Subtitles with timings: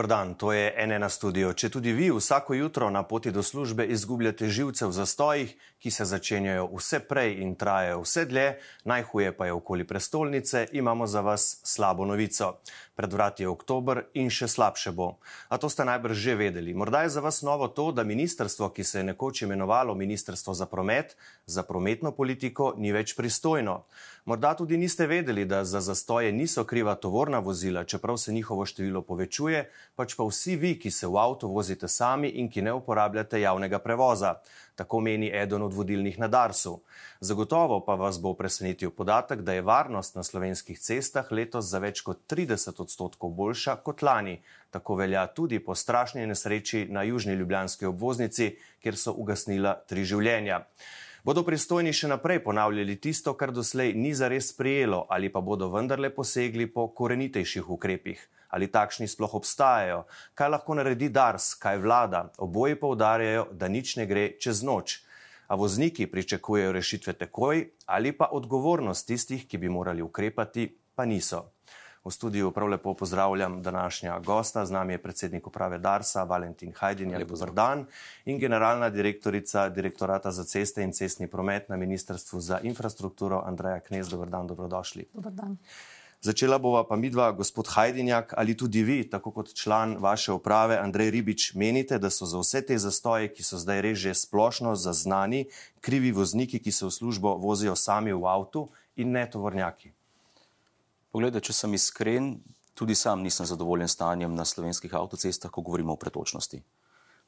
[0.00, 1.50] Dobr dan, to je NN studio.
[1.52, 6.04] Če tudi vi vsako jutro na poti do službe izgubljate živce v zastojih, ki se
[6.08, 8.46] začenjajo vse prej in trajajo vse dlje,
[8.88, 12.54] najhuje pa je okoli prestolnice, imamo za vas slabo novico.
[12.96, 15.18] Pred vrati je oktober in še slabše bo.
[15.52, 16.72] A to ste najbrž že vedeli.
[16.72, 20.64] Morda je za vas novo to, da ministrstvo, ki se je nekoč imenovalo Ministrstvo za
[20.66, 23.84] promet, za prometno politiko ni več pristojno.
[24.24, 29.02] Morda tudi niste vedeli, da za zastoje niso kriva tovorna vozila, čeprav se njihovo število
[29.02, 33.40] povečuje, pač pa vsi vi, ki se v avto vozite sami in ki ne uporabljate
[33.40, 34.34] javnega prevoza.
[34.74, 36.80] Tako meni eden od vodilnih na Darsu.
[37.20, 42.04] Zagotovo pa vas bo presenetil podatek, da je varnost na slovenskih cestah letos za več
[42.04, 44.42] kot 30 odstotkov boljša kot lani.
[44.70, 50.66] Tako velja tudi po strašni nesreči na južni ljubljanski obvoznici, kjer so ugasnila tri življenja.
[51.20, 56.08] Bodo pristojni še naprej ponavljali tisto, kar doslej ni zares sprijelo, ali pa bodo vendarle
[56.16, 58.22] posegli po korenitejših ukrepih?
[58.56, 60.06] Ali takšni sploh obstajajo?
[60.34, 62.22] Kaj lahko naredi Dars, kaj vlada?
[62.40, 65.02] Oboji poudarjajo, da nič ne gre čez noč.
[65.52, 71.50] A vozniki pričakujejo rešitve takoj ali pa odgovornost tistih, ki bi morali ukrepati, pa niso.
[72.04, 77.12] V studiu prav lepo pozdravljam današnja gosta, z nami je predsednik uprave Darsa, Valentin Hajdin,
[77.16, 77.84] lepo zdrav,
[78.24, 84.08] in generalna direktorica direktorata za ceste in cestni promet na Ministrstvu za infrastrukturo, Andreja Knez,
[84.08, 85.04] dobr dan, dobrodošli.
[85.12, 85.58] Dobar dan.
[86.20, 91.10] Začela bova pa midva, gospod Hajdinjak, ali tudi vi, tako kot član vaše uprave, Andrej
[91.10, 95.46] Ribič, menite, da so za vse te zastoje, ki so zdaj res že splošno zaznani,
[95.80, 99.92] krivi vozniki, ki se v službo vozijo sami v avtu in ne tovornjaki?
[101.10, 102.26] Poglejte, če sem iskren,
[102.78, 106.60] tudi sam nisem zadovoljen s stanjem na slovenskih avtocestah, ko govorimo o pretočnosti.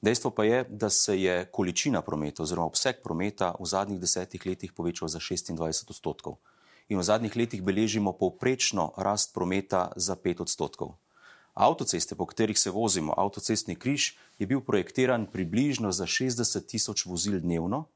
[0.02, 4.72] Dejstvo pa je, da se je količina prometa oziroma obseg prometa v zadnjih desetih letih
[4.72, 6.38] povečal za 26 odstotkov.
[6.94, 10.94] In v zadnjih letih beležimo povprečno rast prometa za 5 odstotkov.
[11.54, 17.40] Avtoceste, po katerih se vozimo, avtocestni križ, je bil projektiran približno za 60 tisoč vozil
[17.42, 17.86] dnevno,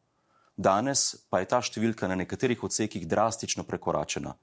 [0.57, 4.35] danes pa je ta številka na nekaterih odsekih drastično prekoračena.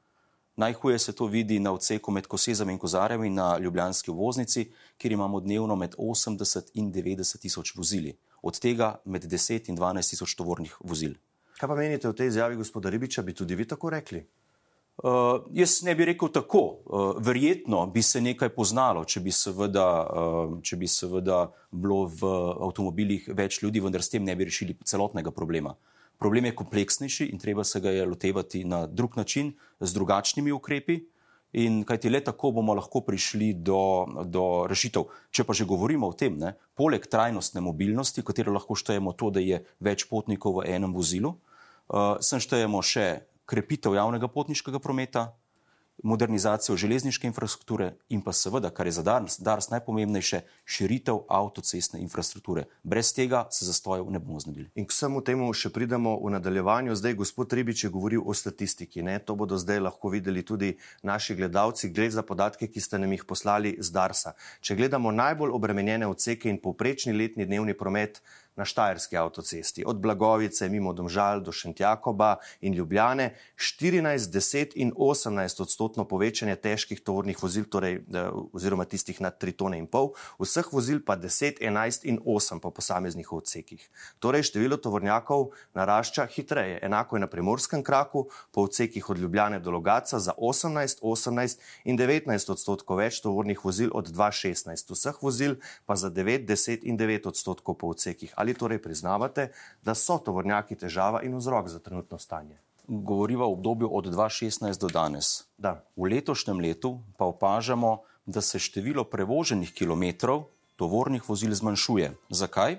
[0.56, 5.40] Najhuje se to vidi na odseku med Kosezami in Kozarjami na Ljubljanski voznici, kjer imamo
[5.40, 10.75] dnevno med 80 in 90 tisoč vozili, od tega med 10 in 12 tisoč tovornih
[10.80, 11.16] vozil.
[11.58, 14.25] Kaj pa menite o tej izjavi gospoda Ribiča, bi tudi vi tako rekli?
[14.97, 16.62] Uh, jaz ne bi rekel tako.
[16.85, 22.30] Uh, verjetno bi se nekaj poznalo, če bi, seveda, uh, če bi seveda bilo v
[22.68, 25.74] avtomobilih več ljudi, vendar s tem ne bi rešili celotnega problema.
[26.23, 31.01] Problem je kompleksnejši in treba se ga je lotevati na drug način, z drugačnimi ukrepi.
[31.59, 35.03] In kajti le tako bomo lahko prišli do, do rešitev.
[35.35, 39.44] Če pa že govorimo o tem, ne, poleg trajnostne mobilnosti, katero lahko štejemo to, da
[39.44, 45.28] je več potnikov v enem vozilu, uh, sem štejemo še krepitev javnega potniškega prometa,
[46.03, 52.65] modernizacijo železniške infrastrukture in pa seveda, kar je za danes, danes najpomembnejše, širitev avtocestne infrastrukture.
[52.83, 54.69] Brez tega se zastojev ne bomo znebili.
[54.75, 56.95] In k vsemu temu še pridemo v nadaljevanju.
[56.95, 59.01] Zdaj, gospod Ribič je govoril o statistiki.
[59.01, 59.19] Ne?
[59.19, 63.25] To bodo zdaj lahko videli tudi naši gledalci, glede za podatke, ki ste nam jih
[63.25, 64.33] poslali z Darsa.
[64.61, 68.21] Če gledamo najbolj obremenjene odseke in poprečni letni dnevni promet
[68.56, 75.62] na Štajerski avtocesti, od Blagovice mimo Domžal do Šentjakoba in Ljubljane, 14, 10 in 18
[75.62, 80.74] odstotno povečanje težkih tovornih vozil, torej, eh, oziroma tistih nad 3 tone in pol, vseh
[80.74, 83.90] vozil pa 10, 11 in 8 po posameznih odsekih.
[84.19, 86.80] Torej, število tovornjakov narašča hitreje.
[86.81, 91.97] Enako je na primorskem kraku, po odsekih od Ljubljane do Logaca za 18, 18 in
[91.97, 97.28] 19 odstotkov več tovornih vozil od 216, vseh vozil pa za 9, 10 in 9
[97.28, 98.34] odstotkov po odsekih.
[98.43, 102.57] Ali torej priznavate, da so tovornjaki težava in vzrok za trenutno stanje?
[102.87, 105.45] Govoriva o obdobju od 2016 do danes.
[105.57, 105.77] Da.
[105.95, 110.43] V letošnjem letu pa opažamo, da se število prevoženih kilometrov
[110.75, 112.11] tovornih vozil zmanjšuje.
[112.29, 112.77] Zakaj?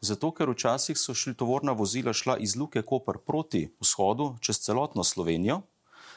[0.00, 5.04] Zato, ker včasih so šli tovorna vozila šla iz Luke Koper proti vzhodu, čez celotno
[5.04, 5.60] Slovenijo,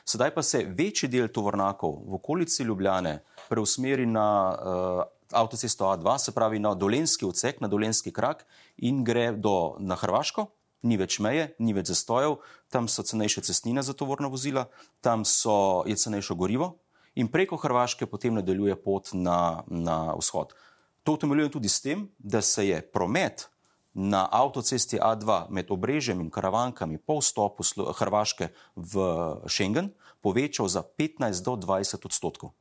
[0.06, 3.20] sedaj pa se večji del tovornjakov v okolici Ljubljane
[3.50, 5.04] preusmeri na uh,
[5.36, 8.46] avtocesto A2, se pravi na dolenski odsek, na dolenski krak
[8.78, 10.48] in gre do, na Hrvaško.
[10.86, 12.40] Ni več meje, ni več zastojev,
[12.70, 14.68] tam so cenejše cestnine za tovorna vozila,
[15.02, 16.76] tam so, je cenejše gorivo
[17.16, 20.54] in preko Hrvaške potem nadaljuje pot na, na vzhod.
[21.04, 23.48] To utemeljujem tudi s tem, da se je promet
[23.94, 27.64] na avtocesti A2 med obrežjem in karavankami po vstopu
[27.96, 29.06] Hrvaške v
[29.48, 32.52] Schengen povečal za 15 do 20 odstotkov.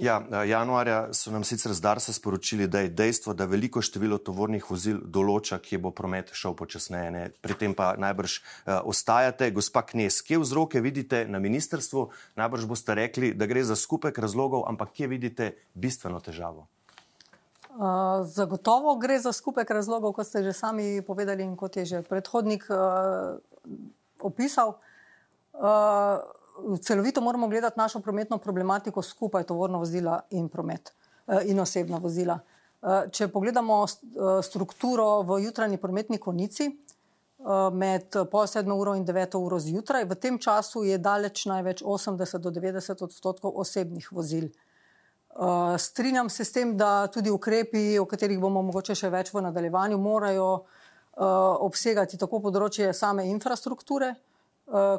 [0.00, 4.64] Ja, januarja so nam sicer z Darsa sporočili, da je dejstvo, da veliko število tovornih
[4.70, 7.10] vozil določa, kje bo promet šel počasneje.
[7.12, 7.24] Ne?
[7.44, 9.50] Pri tem pa najbrž uh, ostajate.
[9.52, 12.06] Gospa Knes, kje vzroke vidite na ministrstvu?
[12.40, 16.64] Najbrž boste rekli, da gre za skupek razlogov, ampak kje vidite bistveno težavo?
[17.76, 22.00] Uh, zagotovo gre za skupek razlogov, kot ste že sami povedali in kot je že
[22.08, 23.36] predhodnik uh,
[24.24, 24.80] opisal.
[25.52, 26.24] Uh,
[26.82, 30.92] celovito moramo gledati našo prometno problematiko skupaj, tovorno vozila in promet
[31.26, 32.38] eh, in osebna vozila.
[32.82, 36.70] Eh, če pogledamo eh, strukturo v jutranji prometni konici
[37.72, 42.36] med pol sedmo uro in deveto uro zjutraj, v tem času je daleč največ 80
[42.36, 44.50] do 90 odstotkov osebnih vozil.
[45.78, 49.96] Strinjam se s tem, da tudi ukrepi, o katerih bomo mogoče še več v nadaljevanju,
[49.96, 50.50] morajo
[51.64, 54.12] obsegati tako področje same infrastrukture,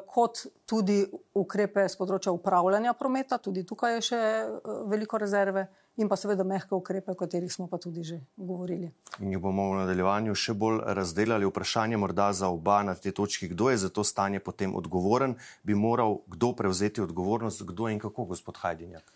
[0.08, 1.00] kot tudi
[1.34, 5.68] ukrepe z področja upravljanja prometa, tudi tukaj je še eh, veliko rezerve,
[6.00, 8.92] in pa seveda mehke ukrepe, o katerih smo pa tudi že govorili.
[9.20, 13.72] Mi bomo v nadaljevanju še bolj razdelili vprašanje, morda za oba na te točki, kdo
[13.72, 18.60] je za to stanje potem odgovoren, bi moral kdo prevzeti odgovornost, kdo in kako, gospod
[18.60, 19.08] Hajdinjak.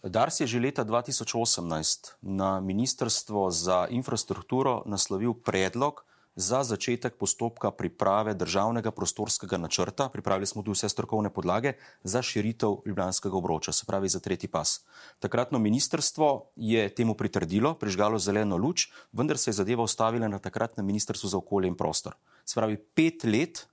[0.00, 6.04] Dars je že leta 2018 na Ministrstvo za infrastrukturo naslovil predlog,
[6.36, 11.72] za začetek postopka priprave državnega prostorskega načrta, pripravili smo tudi vse strokovne podlage
[12.04, 14.80] za širitev Ljubljanskega obroča, se pravi za tretji pas.
[15.18, 20.86] Takratno ministrstvo je temu pritrdilo, prižgalo zeleno luč, vendar se je zadeva ustavila na takratnem
[20.86, 22.14] ministrstvu za okolje in prostor.
[22.44, 23.66] Se pravi, pet let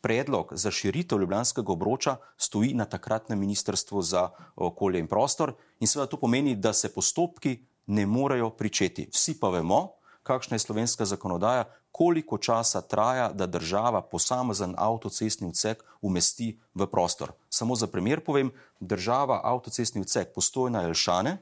[0.00, 6.10] predlog za širitev Ljubljanskega obroča stoji na takratnem ministrstvu za okolje in prostor in seveda
[6.10, 9.08] to pomeni, da se postopki ne morejo pričeti.
[9.12, 9.95] Vsi pa vemo,
[10.26, 17.32] kakšna je slovenska zakonodaja, koliko časa traja, da država posamezen avtocestni odsek umesti v prostor.
[17.50, 18.50] Samo za primer povem,
[18.80, 21.38] država avtocestni odsek postojna Elšane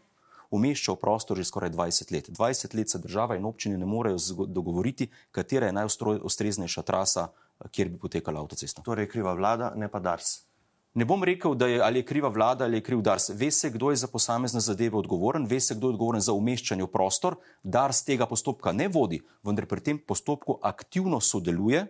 [0.51, 2.31] umešča v prostor že skoraj 20 let.
[2.31, 7.29] 20 let se država in občine ne morejo dogovoriti, katera je najustreznejša trasa,
[7.71, 8.83] kjer bi potekala avtocesta.
[8.83, 10.45] Torej kriva vlada, ne pa Dars.
[10.95, 13.29] Ne bom rekel, da je ali je kriva vlada ali je kriv Dars.
[13.35, 16.87] Ve se, kdo je za posamezne zadeve odgovoren, ve se, kdo je odgovoren za umeščanje
[16.87, 17.37] v prostor.
[17.63, 21.87] Dars tega postopka ne vodi, vendar pri tem postopku aktivno sodeluje,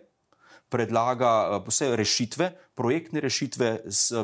[0.69, 3.69] predlaga eh, vse rešitve, projektne rešitve,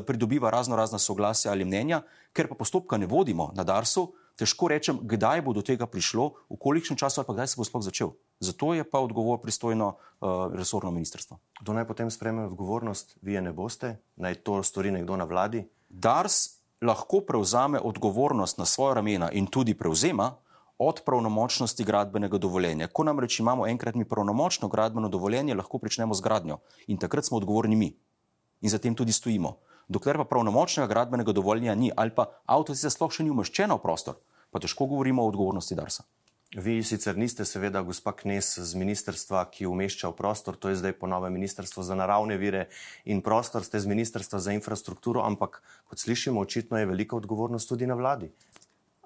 [0.07, 2.01] pridobiva razno razna soglasja ali mnenja,
[2.33, 4.07] ker pa postopka ne vodimo na Darsu,
[4.42, 7.66] težko rečem, kdaj bo do tega prišlo, v kolikšnem času ali pa kdaj se bo
[7.68, 8.18] sploh začel.
[8.42, 11.38] Zato je pa odgovor pristojno uh, resorno ministrstvo.
[11.62, 15.68] Kdo naj potem spreme odgovornost, vi je ne boste, naj to stori nekdo na vladi?
[15.90, 20.34] Dars lahko prevzame odgovornost na svoje ramena in tudi prevzema
[20.82, 22.88] od pravnomočnosti gradbenega dovoljenja.
[22.88, 26.58] Ko nam reči imamo enkrat mi pravnomočno gradbeno dovoljenje, lahko pričnemo z gradnjo
[26.88, 27.94] in takrat smo odgovorni mi
[28.62, 29.60] in zatem tudi stojimo.
[29.88, 34.18] Dokler pa pravnomočnega gradbenega dovoljenja ni ali pa avtocesta sploh še ni umeščena v prostor,
[34.51, 36.03] pa težko govorimo o odgovornosti Darsa.
[36.51, 40.98] Vi sicer niste, seveda, gospa Knes z ministrstva, ki umešča v prostor, to je zdaj
[41.00, 42.65] ponove ministrstvo za naravne vire
[43.07, 47.88] in prostor, ste z ministrstva za infrastrukturo, ampak kot slišimo, očitno je velika odgovornost tudi
[47.88, 48.27] na vladi.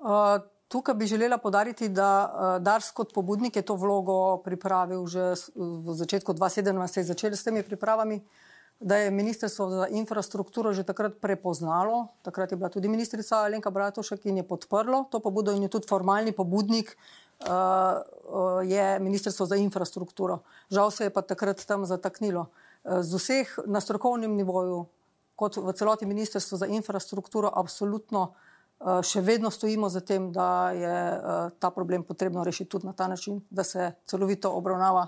[0.02, 0.42] Uh,
[0.74, 5.94] tukaj bi želela podariti, da uh, Dars kot pobudnik je to vlogo pripravil že v
[5.94, 8.16] začetku 2017, začeli s temi pripravami.
[8.16, 8.45] Uh,
[8.80, 14.26] da je Ministrstvo za infrastrukturo že takrat prepoznalo, takrat je bila tudi ministrica Alenka Bratušek
[14.26, 16.98] in je podprlo to pobudo in je tudi formalni pobudnik
[17.40, 20.40] uh, uh, je Ministrstvo za infrastrukturo.
[20.72, 22.48] Žal se je pa takrat tam zataknilo.
[22.84, 24.86] Uh, z vseh na strokovnem nivoju,
[25.36, 28.34] kot v celoti Ministrstvo za infrastrukturo, absolutno
[28.80, 32.94] uh, še vedno stojimo za tem, da je uh, ta problem potrebno rešiti tudi na
[32.94, 35.08] ta način, da se celovito obravnava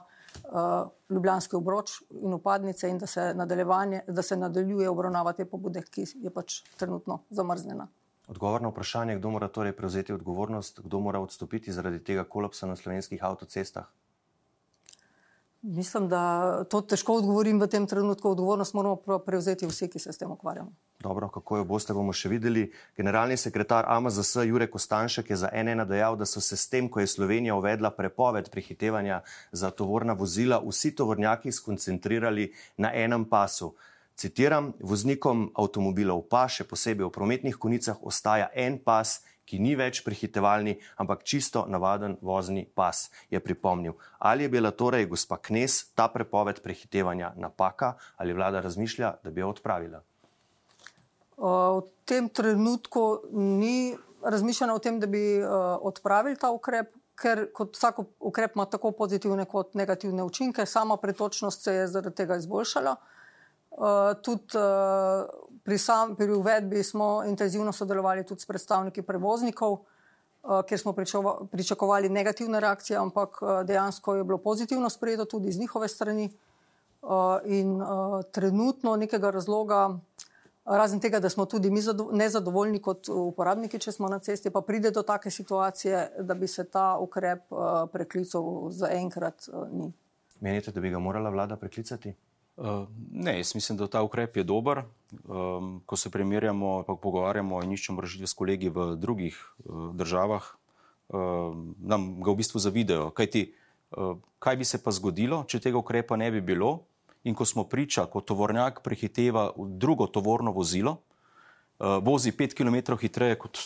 [1.09, 3.33] Ljubljanski obroč in upadnice, in da se,
[4.07, 7.87] da se nadaljuje obravnava te pobude, ki je pač trenutno zamrznjena.
[8.27, 12.75] Odgovor na vprašanje, kdo mora torej prevzeti odgovornost, kdo mora odstopiti zaradi tega kolapsa na
[12.75, 13.87] slovenskih avtocestah.
[15.67, 18.29] Mislim, da to težko odgovorim v tem trenutku.
[18.31, 20.71] Odgovornost moramo prevzeti vsi, ki se s tem ukvarjamo.
[21.03, 22.69] Dobro, kako jo boste, bomo še videli.
[22.95, 27.03] Generalni sekretar AMZS Jurek Kostanšek je za NN dejal, da so se s tem, ko
[27.03, 29.19] je Slovenija uvedla prepoved prehitevanja
[29.51, 33.74] za tovorna vozila, vsi tovornjaki skoncentrirali na enem pasu.
[34.15, 40.03] Citiram, voznikom avtomobilov pa še posebej v prometnih konicah ostaja en pas ki ni več
[40.03, 43.95] prehitevalni, ampak čisto navaden vozni pas, je pripomnil.
[44.19, 49.41] Ali je bila torej gospa Knes ta prepoved prehitevanja napaka ali vlada razmišlja, da bi
[49.41, 50.03] jo odpravila?
[51.37, 55.43] V tem trenutku ni razmišljeno o tem, da bi
[55.81, 56.93] odpravili ta ukrep.
[57.17, 62.15] Ker kot vsak ukrep ima tako pozitivne kot negativne učinke, sama pretočnost se je zaradi
[62.15, 62.93] tega izboljšala.
[63.71, 65.25] Uh, tudi uh,
[65.67, 69.81] pri, sam, pri uvedbi smo intenzivno sodelovali tudi s predstavniki prevoznikov,
[70.67, 70.93] kjer smo
[71.51, 76.29] pričakovali negativne reakcije, ampak dejansko je bilo pozitivno sprejeto tudi z njihove strani.
[77.45, 77.81] In
[78.31, 80.00] trenutno nekega razloga,
[80.65, 84.91] razen tega, da smo tudi mi nezadovoljni kot uporabniki, če smo na cesti, pa pride
[84.91, 87.43] do take situacije, da bi se ta ukrep
[87.91, 89.91] preklical zaenkrat ni.
[90.39, 92.15] Menite, da bi ga morala vlada preklicati?
[92.57, 94.81] Ne, jaz mislim, da ta ukrep je dober.
[95.85, 99.37] Ko se primerjamo, pa pogovarjamo in iščemo rešitve s kolegi v drugih
[99.93, 100.49] državah,
[101.77, 103.11] nam ga v bistvu zavidajo.
[103.15, 103.43] Kaj, ti,
[104.39, 106.79] kaj bi se pa zgodilo, če tega ukrepa ne bi bilo?
[107.23, 110.97] In ko smo priča, ko tovornjak prehiteva drugo tovorno vozilo,
[111.79, 113.59] vozi pet km hitreje kot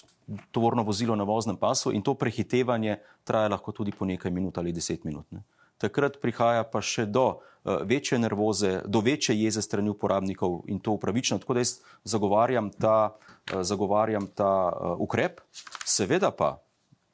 [0.52, 4.72] tovorno vozilo na voznem pasu, in to prehitevanje traja lahko tudi po nekaj minut ali
[4.72, 5.26] deset minut.
[5.32, 5.44] Ne?
[5.82, 11.40] Takrat prihaja pa še do večje nervoze, do večje jeze strani uporabnikov in to upravičeno.
[11.40, 13.18] Tako da jaz zagovarjam ta,
[13.62, 14.52] zagovarjam ta
[14.98, 15.42] ukrep,
[15.86, 16.60] seveda pa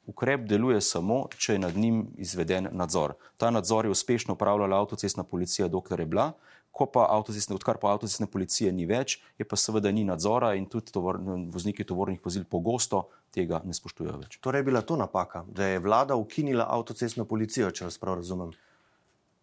[0.08, 3.14] ukrep deluje samo, če je nad njim izveden nadzor.
[3.36, 6.30] Ta nadzor je uspešno upravljala avtocestna policija, dokler je bila.
[6.70, 10.68] Ko pa avtocestne, odkar pa avtocestne policije ni več, je pa seveda ni nadzora in
[10.68, 11.18] tudi tovor,
[11.52, 14.38] vozniki tovornih vozil pogosto tega ne spoštujejo več.
[14.44, 18.52] Torej je bila to napaka, da je vlada ukinila avtocestno policijo, če vas prav razumem.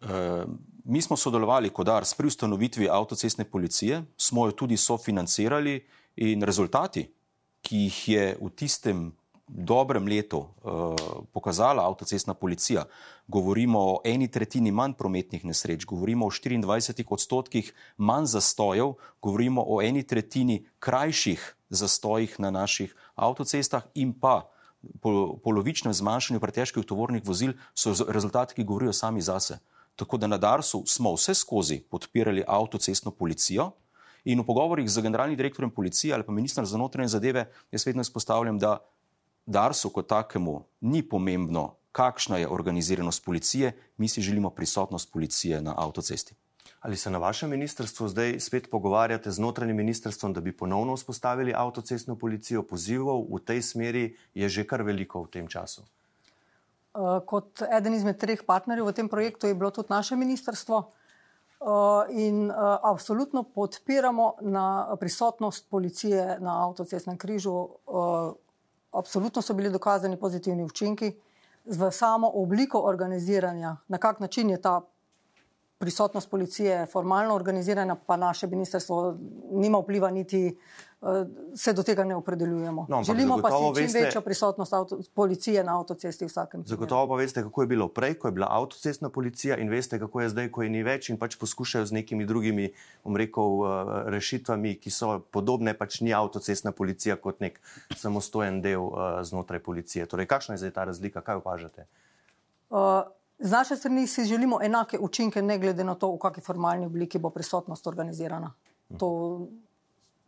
[0.00, 0.44] E,
[0.84, 5.78] mi smo sodelovali kot DARS pri ustanovitvi avtocestne policije, smo jo tudi sofinancirali
[6.26, 7.06] in rezultati,
[7.62, 9.08] ki jih je v tistem
[9.46, 10.94] dobrem letu uh,
[11.32, 12.84] pokazala avtocestna policija,
[13.28, 19.82] govorimo o eni tretjini manj prometnih nesreč, govorimo o 24 odstotkih manj zastojev, govorimo o
[19.82, 24.50] eni tretjini krajših zastojih na naših avtocestah in pa
[25.00, 29.58] po, polovičnem zmanjšanju pretežkih tovornih vozil, so rezultati, ki govorijo sami zase.
[29.96, 33.70] Tako da na Darsu smo vse skozi podpirali avtocestno policijo.
[34.24, 38.02] In v pogovorih z generalnim direktorjem policije ali pa ministrom za notranje zadeve, jaz vedno
[38.02, 38.78] izpostavljam, da
[39.46, 45.74] Darsu kot takemu ni pomembno, kakšna je organiziranost policije, mi si želimo prisotnost policije na
[45.76, 46.34] avtocesti.
[46.86, 51.54] Ali se na vašem ministrstvu zdaj spet pogovarjate z notranjim ministrstvom, da bi ponovno vzpostavili
[51.56, 52.62] avtocestno policijo?
[52.62, 55.82] Pozivov v tej smeri je že kar veliko v tem času.
[55.82, 60.78] Eh, kot eden izmed treh partnerjev v tem projektu je bilo tudi naše ministrstvo.
[60.86, 61.66] Eh,
[62.22, 67.50] in uh, absolutno podpiramo na prisotnost policije na avtocestnem križu.
[67.50, 68.30] Uh,
[68.92, 71.16] absolutno so bili dokazani pozitivni učinki
[71.66, 74.86] v samo obliko organiziranja, na kak način je ta
[75.78, 79.16] prisotnost policije formalno organizirana, pa naše ministrstvo
[79.52, 80.56] nima vpliva niti
[81.02, 82.86] Eh, se do tega ne opredeljujemo.
[82.88, 86.68] No, Želimo pa si čim veste, večjo prisotnost avto, policije na avtocesti v vsakem primeru.
[86.68, 90.20] Zagotovo pa veste, kako je bilo prej, ko je bila avtocestna policija in veste, kako
[90.20, 92.72] je zdaj, ko je ni več in pač poskušajo z nekimi drugimi,
[93.04, 97.60] bom rekel, eh, rešitvami, ki so podobne, pač ni avtocestna policija kot nek
[97.96, 100.06] samostojen del uh, znotraj policije.
[100.06, 101.86] Torej, kakšna je zdaj ta razlika, kaj opažate?
[102.70, 103.04] Uh,
[103.38, 107.18] z naše strani si želimo enake učinke, ne glede na to, v kakšni formalni obliki
[107.18, 108.52] bo prisotnost organizirana.
[108.98, 109.48] To,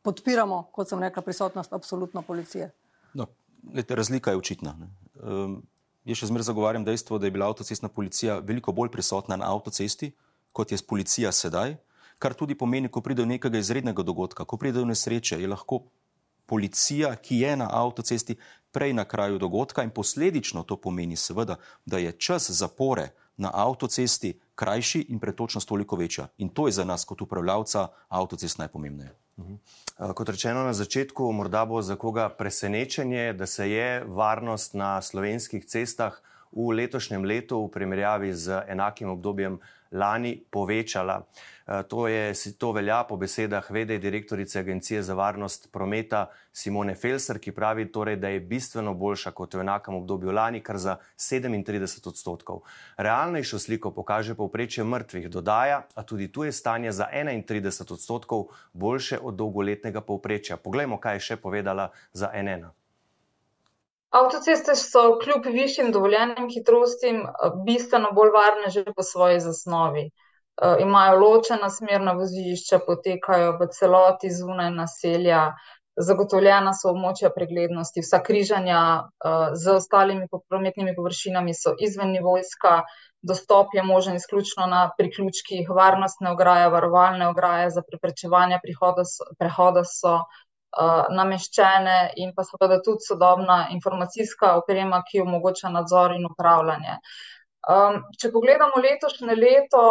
[0.02, 2.70] podpiramo, kot sem rekla, prisotnost absolutno policije.
[3.14, 3.26] No,
[3.74, 4.74] lete, razlika je očitna.
[5.22, 5.62] Um,
[6.04, 10.12] jaz še zmeraj zagovarjam dejstvo, da je bila avtocestna policija veliko bolj prisotna na avtocesti,
[10.52, 11.76] kot je policija sedaj,
[12.18, 15.84] kar tudi pomeni, ko pride do nekega izrednega dogodka, ko pride do nesreče, je lahko
[16.48, 18.36] policija, ki je na avtocesti,
[18.72, 24.34] prej na kraju dogodka in posledično to pomeni seveda, da je čas zapore na avtocesti
[24.54, 26.28] krajši in pretočnost toliko večja.
[26.38, 29.14] In to je za nas kot upravljavca avtocest najpomembnejše.
[29.38, 35.02] Eh, kot rečeno na začetku, morda bo za koga presenečenje, da se je varnost na
[35.02, 36.20] slovenskih cestah
[36.52, 39.58] v letošnjem letu v primerjavi z enakim obdobjem
[39.90, 41.22] lani povečala.
[41.66, 47.38] Eh, to, je, to velja po besedah vede direktorice Agencije za varnost prometa Simone Felser,
[47.38, 52.08] ki pravi, torej, da je bistveno boljša kot v enakem obdobju lani, kar za 37
[52.08, 52.62] odstotkov.
[52.96, 59.18] Realnejšo sliko pokaže povprečje mrtvih, dodaja, a tudi tu je stanje za 31 odstotkov boljše
[59.22, 60.56] od dolgoletnega povprečja.
[60.56, 62.77] Poglejmo, kaj je še povedala za NN.
[64.10, 67.26] Avtoceste so kljub višjim dovoljenim hitrostim
[67.66, 70.04] bistveno bolj varne že po svoji zasnovi.
[70.08, 75.42] Eh, imajo ločena smerna vozišča, potekajo v celoti zunaj naselja,
[75.98, 82.74] zagotovljena so območja preglednosti, vsa križanja uh, z ostalimi prometnimi površinami so izvennivojska,
[83.22, 89.02] dostop je možen izključno na priključkih, varnostne ograje, varovalne ograje za preprečevanje prihoda,
[89.38, 90.20] prehoda so
[91.18, 96.98] nameščene in pa seveda tudi sodobna informacijska oprema, ki omogoča nadzor in upravljanje.
[97.68, 99.82] Um, če pogledamo letošnje leto,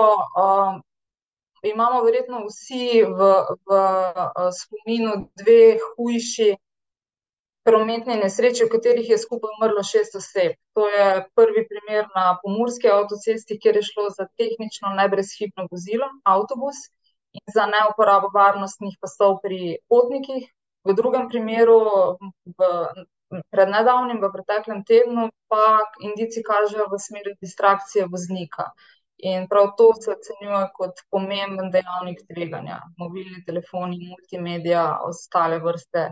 [0.44, 0.80] um,
[1.64, 3.34] imamo verjetno vsi v,
[3.68, 3.82] v
[4.56, 6.56] spominu dve hujši
[7.68, 10.56] prometni nesreči, v katerih je skupaj umrlo šest oseb.
[10.78, 16.86] To je prvi primer na pomorski avtocesti, kjer je šlo za tehnično nebrezhibno vozilo, avtobus,
[17.36, 20.48] in za neuporabo varnostnih pasov pri potnikih.
[20.88, 21.80] V drugem primeru,
[22.60, 22.68] v,
[23.52, 28.72] pred nedavnim, v preteklem tednu, pa indici kažejo v smeri distrakcije voznika.
[29.26, 32.80] In prav to se ocenjuje kot pomemben dejavnik tveganja.
[33.02, 36.12] Mobilni telefoni, multimedija, ostale vrste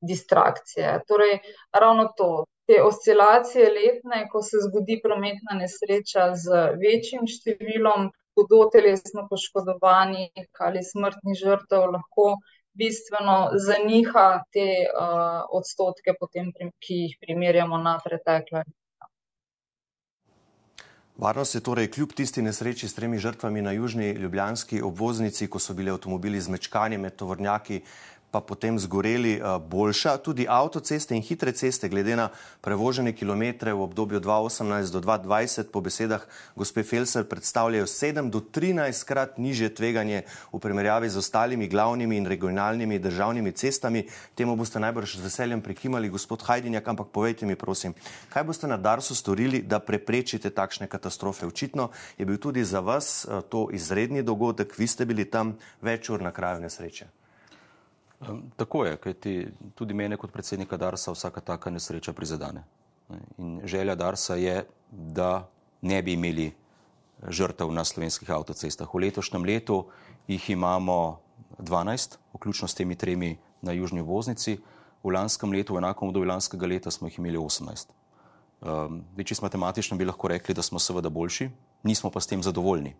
[0.00, 1.02] distrakcije.
[1.08, 1.38] Torej,
[1.72, 9.26] ravno to, te oscilacije letne, ko se zgodi prometna nesreča z večjim številom hudo telesno
[9.30, 12.36] poškodovanih ali smrtnih žrtev, lahko
[12.78, 18.62] bistveno zaniha te uh, odstotke, potem, ki jih primerjamo na pretekle.
[21.18, 25.74] Varnost je torej kljub tisti nesreči s tremi žrtvami na južni ljubljanski obvoznici, ko so
[25.74, 27.80] bili avtomobili zmečkani med tovornjaki,
[28.30, 30.16] pa potem zgoreli eh, boljša.
[30.18, 32.28] Tudi avtoceste in hitre ceste, glede na
[32.60, 36.24] prevožene kilometre v obdobju 2018 do 2020, po besedah
[36.56, 42.26] gospe Felser, predstavljajo 7 do 13 krat niže tveganje v primerjavi z ostalimi glavnimi in
[42.26, 44.04] regionalnimi državnimi cestami.
[44.34, 47.94] Temu boste najbrž z veseljem prikimali, gospod Hajdinjak, ampak povejte mi, prosim,
[48.28, 51.46] kaj boste na Darsu storili, da preprečite takšne katastrofe?
[51.46, 56.10] Očitno je bil tudi za vas eh, to izredni dogodek, vi ste bili tam več
[56.12, 57.17] ur na kraju nesreče.
[58.56, 62.64] Tako je, kajti tudi mene kot predsednika Darsa vsaka taka nesreča prizadane.
[63.38, 65.48] In želja Darsa je, da
[65.82, 66.52] ne bi imeli
[67.28, 68.88] žrtev na slovenskih avtocestah.
[68.94, 69.84] V letošnjem letu
[70.28, 71.20] jih imamo
[71.58, 74.58] 12, vključno s temi tremi na južni voznici.
[75.02, 77.94] V lanskem letu, v enakem obdobju lanskega leta, smo jih imeli 18.
[78.60, 81.50] Um, če smo matematično, bi lahko rekli, da smo seveda boljši,
[81.82, 82.96] nismo pa s tem zadovoljni.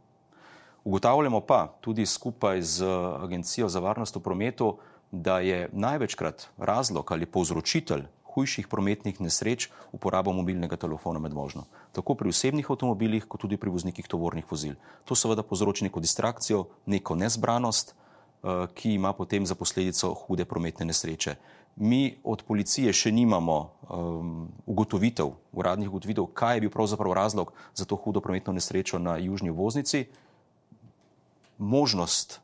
[0.84, 2.86] Ugotavljamo pa tudi skupaj z
[3.18, 4.76] Agencijo za varnost v prometu,
[5.10, 8.04] da je največkrat razlog ali povzročitelj
[8.38, 11.64] hujših prometnih nesreč uporaba mobilnega telefona med vožnjo.
[11.92, 14.76] Tako pri osebnih avtomobilih, kot tudi pri voznikih tovornih vozil.
[15.08, 20.86] To seveda povzroči neko distrakcijo, neko nezbranost, eh, ki ima potem za posledico hude prometne
[20.86, 21.36] nesreče.
[21.76, 27.84] Mi od policije še nimamo um, ugotovitev, uradnih ugotovitev, kaj je bil pravzaprav razlog za
[27.84, 30.08] to hudo prometno nesrečo na južni voznici.
[31.58, 32.40] Možnost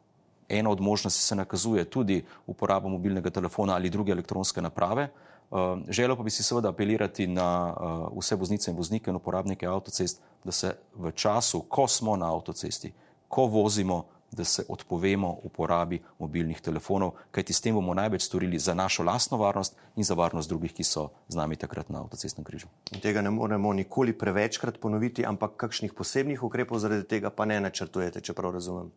[0.48, 5.08] ena od možnosti se nakazuje tudi uporaba mobilnega telefona ali druge elektronske naprave.
[5.50, 9.66] Uh, želel pa bi si seveda apelirati na uh, vse voznice in voznike in uporabnike
[9.66, 12.92] avtocest, da se v času, ko smo na avtocesti,
[13.28, 14.04] ko vozimo,
[14.34, 19.38] da se odpovemo uporabi mobilnih telefonov, kajti s tem bomo največ storili za našo lastno
[19.38, 22.66] varnost in za varnost drugih, ki so z nami takrat na avtocestnem križu.
[22.92, 27.60] In tega ne moremo nikoli prevečkrat ponoviti, ampak kakšnih posebnih ukrepov zaradi tega pa ne
[27.60, 28.90] načrtujete, če prav razumem.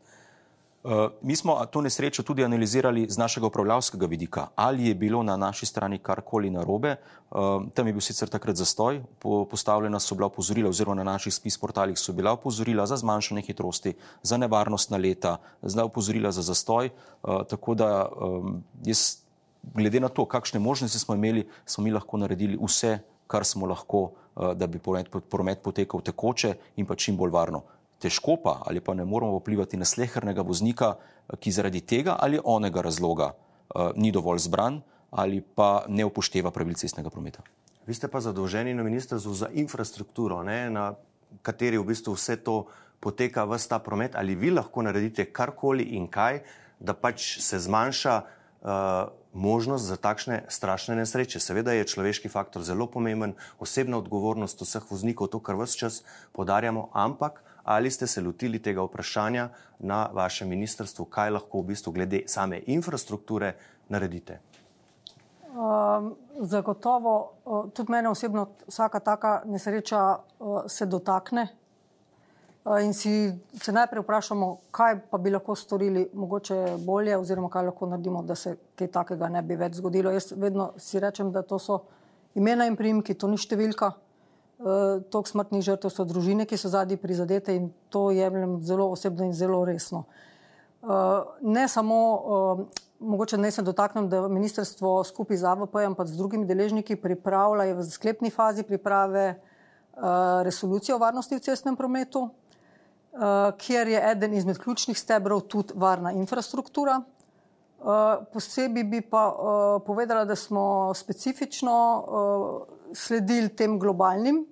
[0.86, 5.38] Eh, mi smo to nesrečo tudi analizirali z našega upravljavskega vidika, ali je bilo na
[5.38, 6.90] naši strani karkoli narobe.
[6.90, 6.98] Eh,
[7.74, 9.02] tam je bil sicer takrat zastoj,
[9.50, 13.94] postavljena so bila opozorila, oziroma na naših spis portalih so bila opozorila za zmanjšanje hitrosti,
[14.24, 16.86] za nevarnost na leta, za opozorila za zastoj.
[16.86, 16.92] Eh,
[17.50, 18.10] tako da
[18.86, 19.18] jaz,
[19.74, 24.12] glede na to, kakšne možnosti smo imeli, smo mi lahko naredili vse, kar smo lahko,
[24.56, 24.80] da bi
[25.30, 27.64] promet potekal tekoče in pa čim bolj varno
[28.00, 30.96] težko pa ali pa ne moramo vplivati na slehernega voznika,
[31.40, 34.82] ki zaradi tega ali onega razloga uh, ni dovolj zbran
[35.12, 37.42] ali pa ne upošteva pravil cestnega prometa.
[37.88, 40.92] Vi ste pa zadolženi na ministrstvu za infrastrukturo, ne, na
[41.42, 42.68] kateri v bistvu vse to
[43.00, 44.16] poteka, vse ta promet.
[44.20, 46.42] Ali vi lahko naredite karkoli in kaj,
[46.80, 49.08] da pač se zmanjša uh,
[49.38, 51.40] možnost za takšne strašne nesreče?
[51.40, 56.02] Seveda je človeški faktor zelo pomemben, osebna odgovornost vseh voznikov, to, kar vse čas
[56.34, 61.92] podarjamo, ampak ali ste se lotili tega vprašanja na vašem ministrstvu, kaj lahko v bistvu
[61.92, 63.54] glede same infrastrukture
[63.90, 64.40] naredite?
[65.52, 67.14] Um, zagotovo,
[67.74, 70.02] tudi mene osebno vsaka taka nesreča
[70.40, 71.48] uh, se dotakne.
[72.68, 77.70] Uh, in si se najprej vprašamo, kaj pa bi lahko storili, mogoče bolje, oziroma kaj
[77.70, 80.12] lahko naredimo, da se kaj takega ne bi več zgodilo.
[80.12, 81.80] Jaz vedno si rečem, da to so
[82.36, 83.94] imena in primki, to ni številka.
[84.58, 89.28] Eh, toliko smrtnih žrtev so družine, ki so zadnji prizadete in to jemljem zelo osebno
[89.28, 90.04] in zelo resno.
[90.82, 90.88] Eh,
[91.42, 96.46] ne samo, eh, mogoče ne se dotaknem, da ministrstvo skupaj z AVP-jem pa z drugimi
[96.46, 99.40] deležniki pripravlja, v sklepni fazi priprave
[100.44, 102.30] resolucije o varnosti v cestnem prometu,
[103.58, 107.02] kjer je eden izmed ključnih stebrov tudi varna infrastruktura.
[108.34, 109.24] Posebej bi pa
[109.86, 111.74] povedala, da smo specifično
[112.94, 114.46] sledili tem globalnim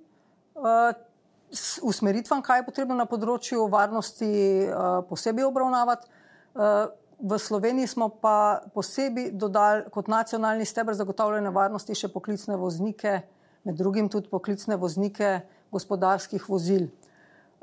[1.82, 4.30] usmeritvam, kaj je potrebno na področju varnosti
[5.10, 6.08] posebej obravnavati.
[7.16, 13.22] V Sloveniji smo pa posebej dodali kot nacionalni stebr zagotavljanja varnosti še poklicne voznike,
[13.64, 15.40] med drugim tudi poklicne voznike
[15.72, 16.90] gospodarskih vozil.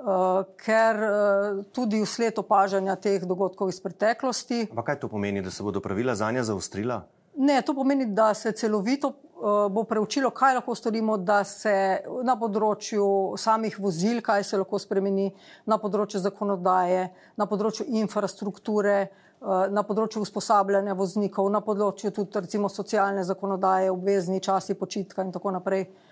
[0.03, 4.65] Uh, ker uh, tudi vsled opažanja teh dogodkov iz preteklosti.
[4.75, 7.05] Pa kaj to pomeni, da se bodo pravila za nje zaostrila?
[7.39, 12.35] Ne, to pomeni, da se celovito uh, bo preučilo, kaj lahko storimo, da se na
[12.35, 13.07] področju
[13.39, 15.31] samih vozil, kaj se lahko spremeni,
[15.71, 17.07] na področju zakonodaje,
[17.39, 19.05] na področju infrastrukture,
[19.43, 25.55] na področju usposabljanja voznikov, na področju tudi recimo socialne zakonodaje, obvezni časi počitka in tako
[25.55, 25.87] naprej.
[25.87, 26.12] Uh,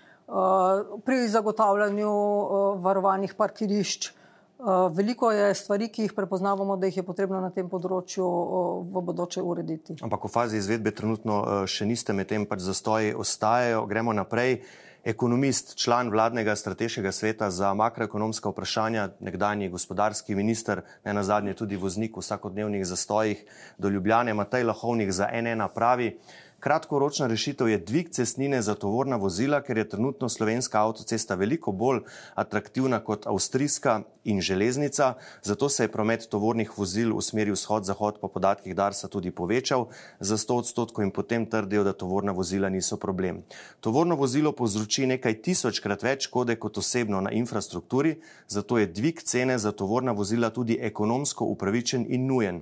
[1.05, 4.11] pri zagotavljanju uh, varovanih parkirišč.
[4.61, 8.27] Uh, veliko je stvari, ki jih prepoznavamo, da jih je potrebno na tem področju
[8.93, 9.97] v bodoče urediti.
[10.05, 13.87] Ampak v fazi izvedbe trenutno še niste, medtem pač zastoji ostajajo.
[13.89, 14.61] Gremo naprej.
[15.01, 21.75] Ekonomist, član vladnega strateškega sveta za makroekonomska vprašanja, nekdanji gospodarski minister, ne na zadnje tudi
[21.75, 23.41] voznik v vsakodnevnih zastojih
[23.81, 26.11] do Ljubljane, Matej Lahovnik za NN pravi,
[26.61, 32.03] Kratkoročna rešitev je dvig cestnine za tovorna vozila, ker je trenutno slovenska avtocesta veliko bolj
[32.35, 38.27] atraktivna kot avstrijska in železnica, zato se je promet tovornih vozil v smeri vzhod-zahod po
[38.27, 39.87] podatkih Darsa tudi povečal
[40.19, 43.41] za 100 odstotkov in potem trdijo, da tovorna vozila niso problem.
[43.79, 49.57] Tovorno vozilo povzroči nekaj tisočkrat več škode kot osebno na infrastrukturi, zato je dvig cene
[49.57, 52.61] za tovorna vozila tudi ekonomsko upravičen in nujen.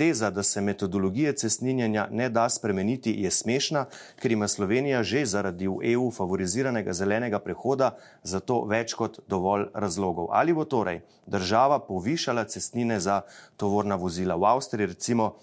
[0.00, 3.84] Teza, da se metodologije cestninjenja ne da spremeniti, je smešna,
[4.16, 7.90] ker ima Slovenija že zaradi v EU favoriziranega zelenega prehoda
[8.22, 10.30] za to več kot dovolj razlogov.
[10.32, 13.20] Ali bo torej država povišala cestnine za
[13.56, 15.34] tovorna vozila v Avstriji, recimo,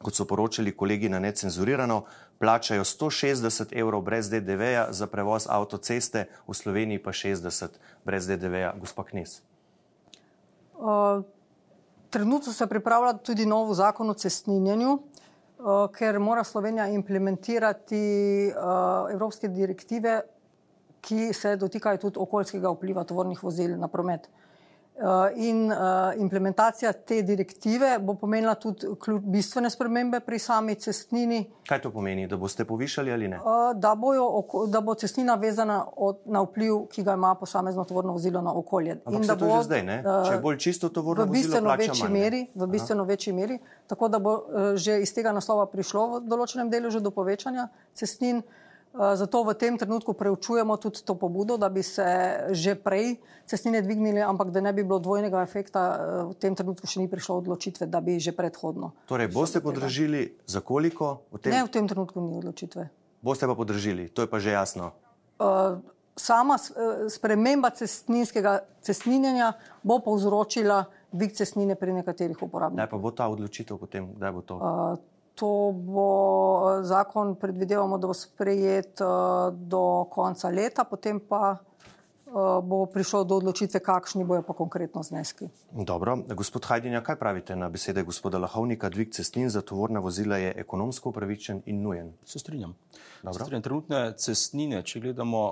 [0.00, 2.02] kot so poročali kolegi na necenzurirano,
[2.40, 7.76] plačajo 160 evrov brez DDV-ja za prevoz avtoceste, v Sloveniji pa 60
[8.08, 9.42] brez DDV-ja, gospa Knes.
[10.80, 11.41] Uh.
[12.12, 18.00] Trenutno se pripravlja tudi nov zakon o cestninjenju, uh, ker mora Slovenija implementirati
[18.52, 20.18] uh, evropske direktive,
[21.00, 24.28] ki se dotikajo tudi okoljskega vpliva tovornih vozil na promet.
[24.94, 28.86] Eh, in uh, implementacija te direktive bo pomenila tudi
[29.20, 31.46] bistvene spremembe pri sami cestnini.
[31.68, 33.38] Kaj to pomeni, da boste povišali ali ne?
[33.40, 38.12] Uh, da, bojo, da bo cestnina vezana od, na vpliv, ki ga ima posamezno tovorno
[38.12, 39.00] vozilo na okolje.
[39.04, 39.98] Ampak in da bo že zdaj, ne?
[40.04, 44.08] Če je bolj čisto tovorno v bistveno večji manj, meri, v bistveno večji meri, tako
[44.08, 44.38] da bo
[44.76, 48.44] že iz tega naslova prišlo v določenem delu do povečanja cestnin.
[48.92, 52.04] Eh, zato v tem trenutku preučujemo tudi to pobudo, da bi se
[52.52, 53.16] že prej
[53.48, 57.08] cestnine dvignili, ampak da ne bi bilo dvojnega efekta, eh, v tem trenutku še ni
[57.08, 58.92] prišlo odločitve, da bi že predhodno.
[59.08, 61.24] Torej, boste podražili za koliko?
[61.32, 61.56] V tem...
[61.56, 62.92] Ne, v tem trenutku ni odločitve.
[63.24, 64.92] Boste pa podražili, to je pa že jasno.
[65.40, 65.80] Uh,
[66.12, 66.60] sama
[67.08, 72.76] sprememba cestninskega cestninjenja bo povzročila dvig cestnine pri nekaterih uporabnikih.
[72.76, 74.54] Kdaj pa bo ta odločitev potem, kdaj bo to?
[74.60, 75.00] Uh,
[75.34, 82.84] To bo zakon, predvidevamo, da bo sprejet uh, do konca leta, potem pa uh, bo
[82.86, 85.48] prišlo do odločitve, kakšni bojo pa konkretno zneski.
[85.72, 88.92] Dobro, gospod Hajdinja, kaj pravite na besede gospoda Lahovnika?
[88.92, 92.12] Dvig cestnin za tovorna vozila je ekonomsko upravičen in nujen.
[92.24, 92.76] Se strinjam.
[93.24, 93.62] Se strinjam.
[93.62, 95.46] Trenutne cestnine, če gledamo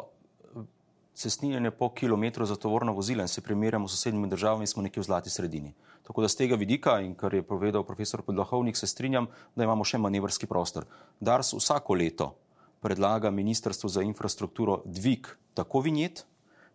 [1.15, 5.05] cestninjenje po kilometru za tovorno vozilo in se primerjamo s sosednjimi državami, smo nekje v
[5.05, 5.75] zlati sredini.
[6.11, 9.85] Tako da z tega vidika, in kar je povedal profesor Podlahovnik, se strinjam, da imamo
[9.87, 10.89] še manevrski prostor.
[11.23, 12.27] Dars vsako leto
[12.83, 16.25] predlaga Ministrstvu za infrastrukturo dvig tako vinjet,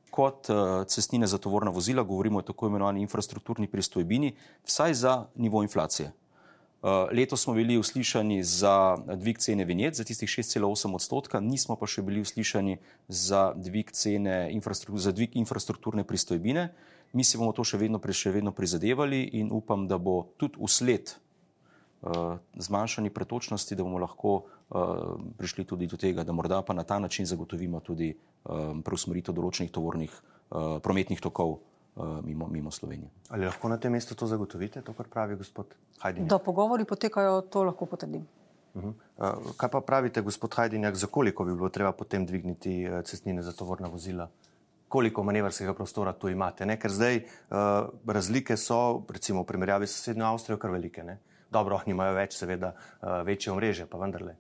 [0.07, 4.31] kot uh, cestnine za tovorna vozila, govorimo o tako imenovani infrastrukturni pristojbini,
[4.63, 6.13] vsaj za nivo inflacije.
[7.11, 12.03] Letos smo bili uslišani za dvig cene vinjet za tistih 6,8 odstotka, nismo pa še
[12.05, 12.77] bili uslišani
[13.09, 16.67] za dvig cene infrastruktur, za dvig infrastrukturne pristojbine.
[17.13, 21.09] Mi si bomo to še vedno, še vedno prizadevali in upam, da bo tudi usled
[21.09, 26.85] uh, zmanjšani pretočnosti, da bomo lahko uh, prišli tudi do tega, da morda pa na
[26.85, 31.74] ta način zagotovimo tudi uh, preusmeritev določenih tovornih uh, prometnih tokov Eh,
[32.23, 33.09] mimo, mimo Slovenije.
[33.29, 36.29] Ali lahko na tem mestu to zagotovite, to, kar pravi gospod Hajdinjak?
[36.29, 38.27] Da pogovori potekajo, to lahko potrdim.
[38.73, 38.93] Uh -huh.
[39.17, 43.41] uh, kaj pa pravite, gospod Hajdinjak, za koliko bi bilo treba potem dvigniti uh, cestnine
[43.41, 44.29] za tovorna vozila?
[44.87, 46.65] Koliko manevrskega prostora tu imate?
[46.65, 46.79] Ne?
[46.79, 47.57] Ker zdaj uh,
[48.07, 51.03] razlike so, recimo v primerjavi s sosednjo Avstrijo, kar velike.
[51.03, 51.19] Ne?
[51.51, 54.35] Dobro, oni imajo več, seveda, uh, večje omrežje, pa vendarle.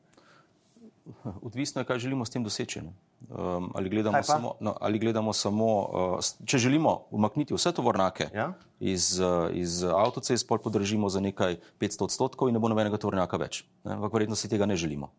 [1.41, 2.79] Odvisno je, kaj želimo s tem doseči.
[2.81, 8.53] Um, ali, gledamo samo, no, ali gledamo samo, uh, če želimo umakniti vse tovornjake ja?
[8.79, 13.37] iz, uh, iz avtocest, pol podržimo za nekaj 500 odstotkov in ne bo nobenega tovornjaka
[13.37, 13.63] več.
[13.83, 15.11] Ampak verjetno si tega ne želimo.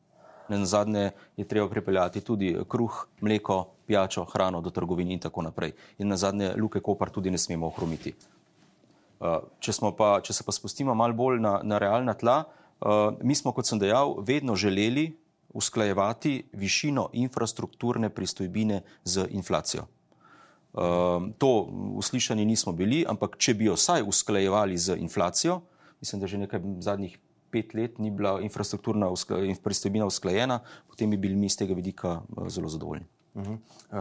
[0.48, 5.74] Na zadnje je treba pripeljati tudi kruh, mleko, pijačo, hrano do trgovin in tako naprej.
[5.98, 8.14] In na zadnje luke Kopar tudi ne smemo ohromiti.
[9.20, 12.44] Uh, če, pa, če se pa spustimo malo bolj na, na realna tla,
[12.80, 15.14] uh, mi smo, kot sem dejal, vedno želeli
[15.56, 19.86] usklajevati višino infrastrukturne pristojbine z inflacijo.
[20.76, 20.82] Uh,
[21.38, 21.50] to
[21.96, 25.62] uslišani nismo bili, ampak če bi jo vsaj usklajevali z inflacijo,
[26.00, 27.18] mislim, da že nekaj zadnjih
[27.50, 29.08] pet let ni bila infrastrukturna
[29.64, 33.06] pristojbina usklajena, potem bi bili mi z tega vidika zelo zadovoljni.
[33.36, 33.58] Uh -huh.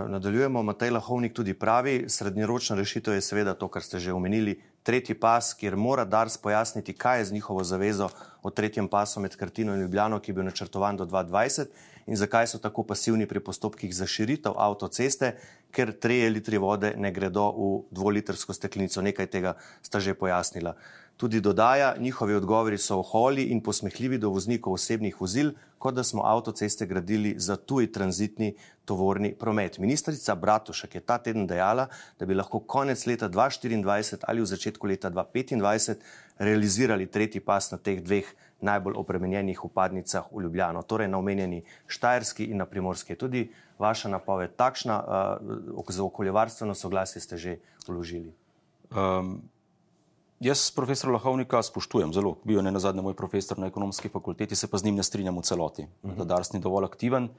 [0.09, 5.15] Nadaljujemo, Matej Lahovnik tudi pravi, srednjeročna rešitev je seveda to, kar ste že omenili, tretji
[5.15, 8.09] pas, kjer mora Dars pojasniti, kaj je z njihovo zavezo
[8.43, 11.65] o tretjem pasu med Kartino in Ljubljano, ki je bil načrtovan do 2020
[12.05, 15.35] in zakaj so tako pasivni pri postopkih za širitev avtoceste,
[15.71, 19.01] ker treje litri vode ne gredo v dvolitrsko steklenico.
[19.01, 20.75] Nekaj tega sta že pojasnila.
[21.17, 26.25] Tudi dodaja, njihovi odgovori so oholi in posmehljivi do voznikov osebnih vozil, kot da smo
[26.25, 29.77] avtoceste gradili za tuji tranzitni tovorni promet.
[29.77, 31.87] Ministrica Bratušek je ta teden dejala,
[32.19, 35.95] da bi lahko konec leta 2024 ali v začetku leta 2025
[36.37, 42.51] realizirali tretji pas na teh dveh najbolj opremenjenih upadnicah v Ljubljano, torej na omenjeni Štajerski
[42.51, 43.15] in na Primorski.
[43.15, 45.03] Tudi vaša napoved takšna,
[45.79, 48.33] uh, za okoljevarstveno soglasje ste že vložili.
[48.91, 49.54] Um.
[50.39, 54.55] Jaz profesor Lahovnika spoštujem zelo, bil je ne na zadnje moj profesor na ekonomski fakulteti,
[54.55, 56.17] se pa z njim ne strinjam v celoti, uh -huh.
[56.17, 57.29] da Dars ni dovolj aktiven.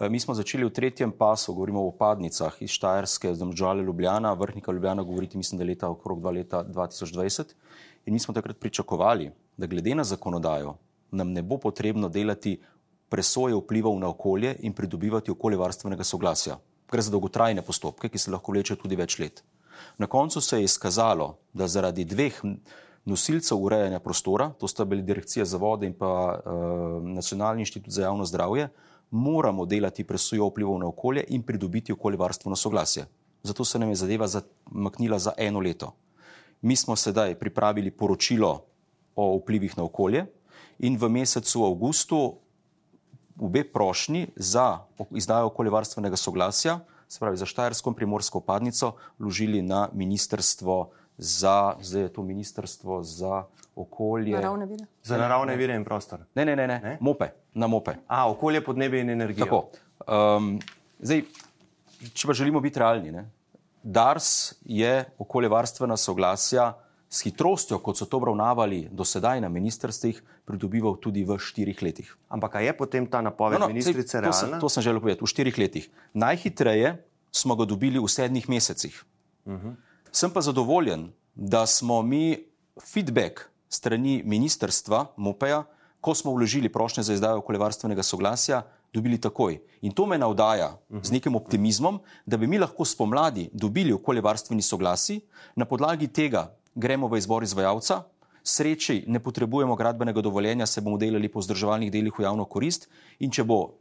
[0.00, 4.72] E, mi smo začeli v tretjem pasu, govorimo o opadnicah iz Štajerske, Domžale Ljubljana, vrhnika
[4.72, 7.44] Ljubljana, govoriti mislim, da je leta okrog 2 leta 2020.
[8.06, 10.76] In mi smo takrat pričakovali, da glede na zakonodajo
[11.10, 12.60] nam ne bo potrebno delati
[13.08, 16.58] presoje vplivov na okolje in pridobivati okoljevarstvenega soglasja.
[16.90, 19.42] Gre za dolgotrajne postopke, ki se lahko vlečejo tudi več let.
[19.98, 22.40] Na koncu se je izkazalo, da zaradi dveh
[23.04, 28.02] nosilcev urejanja prostora, to sta bili Direkcija za vode in pa uh, Nacionalni inštitut za
[28.02, 28.68] javno zdravje,
[29.10, 33.06] moramo delati presojo vplivov na okolje in pridobiti okoljevarstveno soglasje.
[33.42, 35.92] Zato se nam je zadeva zamaknila za eno leto.
[36.60, 38.64] Mi smo sedaj pripravili poročilo
[39.16, 40.26] o vplivih na okolje
[40.78, 42.34] in v mesecu avgustu
[43.40, 44.78] obe prošnji za
[45.10, 52.12] izdajo okoljevarstvenega soglasja se pravi za Štajersko Primorsko padnico, vložili na ministrstvo za, zdaj je
[52.12, 53.44] to ministrstvo za
[53.76, 54.34] okolje.
[54.34, 54.86] Naravne vire.
[55.02, 56.24] Za naravne vire in prostor.
[56.34, 56.80] Ne, ne, ne, ne.
[56.82, 56.98] ne?
[57.00, 57.94] mope, na mope.
[58.08, 59.44] A, okolje, podnebje in energijo.
[59.44, 59.68] Tako.
[60.06, 60.58] Um,
[60.98, 61.22] zdaj,
[62.12, 63.30] če pa želimo biti realni, ne?
[63.82, 66.72] DARS je okoljevarstvena soglasja
[67.10, 72.08] s hitrostjo, kot so to obravnavali do sedaj na ministrstvih, pridobival tudi v štirih letih.
[72.28, 74.34] Ampak je potem ta napoved no, no, ministrice realna?
[74.34, 75.84] To sem, to sem želel povedati, v štirih letih.
[76.14, 76.96] Najhitreje
[77.30, 79.04] smo ga dobili v sedmih mesecih.
[79.46, 79.68] Uh mhm.
[79.68, 79.74] -huh.
[80.12, 82.38] Sem pa zadovoljen, da smo mi
[82.80, 85.64] feedback strani ministrstva MOPEA,
[86.00, 89.60] ko smo vložili prošnje za izdajo okoljevarstvenega soglasja, dobili takoj.
[89.82, 91.04] In to me navdaja -huh.
[91.04, 95.20] z nekim optimizmom, da bi mi lahko spomladi dobili okoljevarstveni soglasi,
[95.56, 98.04] na podlagi tega gremo v izbor izvajalca.
[98.46, 102.86] Sreči ne potrebujemo gradbenega dovoljenja, se bomo delali po vzdrževalnih delih v javno korist.
[103.18, 103.80] In če bo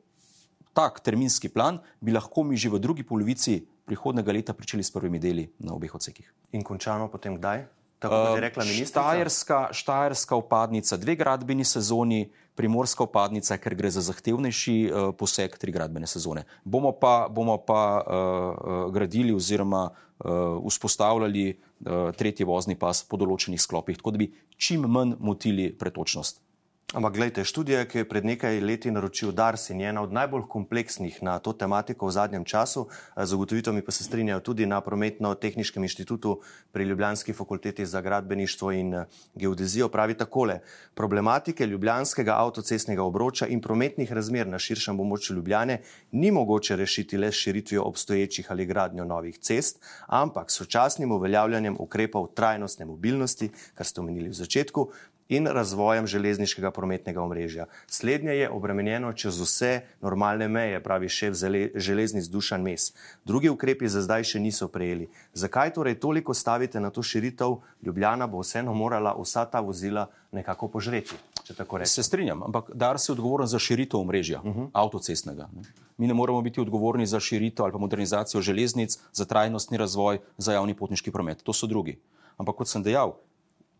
[0.73, 5.19] tak terminski plan, bi lahko mi že v drugi polovici prihodnega leta pričeli s prvimi
[5.19, 6.33] deli na obeh odsekih.
[6.57, 7.67] In končano potem kdaj?
[7.99, 9.01] Tako kot je rekla ministrica.
[9.01, 12.25] Štajerska, štajerska upadnica, dve gradbeni sezoni,
[12.55, 16.45] primorska upadnica, ker gre za zahtevnejši uh, poseg tri gradbene sezone.
[16.63, 23.61] Bomo pa, bomo pa uh, gradili oziroma uh, vzpostavljali uh, tretji vozni pas po določenih
[23.61, 26.44] sklopih, tako da bi čim manj motili pretočnost.
[26.93, 30.43] Ampak, gledajte, študija, ki je pred nekaj leti naročil Dars in je ena od najbolj
[30.45, 32.85] kompleksnih na to tematiko v zadnjem času,
[33.17, 36.35] z ugotovitvami pa se strinjajo tudi na Prometno-tehničkem inštitutu
[36.71, 38.93] pri Ljubljanski fakulteti za gradbeništvo in
[39.35, 40.59] geodezijo, pravi takole:
[40.93, 47.31] Problematike ljubljanskega avtocestnega obroča in prometnih razmer na širšem območju Ljubljane ni mogoče rešiti le
[47.31, 54.01] s širitvijo obstoječih ali gradnjo novih cest, ampak sočasnim uveljavljanjem ukrepov trajnostne mobilnosti, kar ste
[54.01, 54.89] omenili v začetku,
[55.29, 57.65] in razvojem železniškega prometnega omrežja.
[57.87, 61.33] Slednje je obremenjeno čez vse normalne meje, pravi šef
[61.75, 62.93] železnic Dušan Mes.
[63.25, 65.09] Drugi ukrepi za zdaj še niso prejeli.
[65.33, 67.57] Zakaj torej toliko stavite na to širitev?
[67.81, 71.15] Ljubljana bo vseeno morala vsa ta vozila nekako požreti.
[71.85, 74.59] Se strinjam, ampak dar se odgovoren za širitev omrežja, uh mhm.
[74.61, 74.69] -huh.
[74.73, 75.49] avtocestnega.
[75.55, 75.61] Ne?
[75.97, 80.53] Mi ne moramo biti odgovorni za širitev ali pa modernizacijo železnic, za trajnostni razvoj, za
[80.53, 81.43] javni potniški promet.
[81.43, 81.99] To so drugi.
[82.37, 83.15] Ampak kot sem dejal,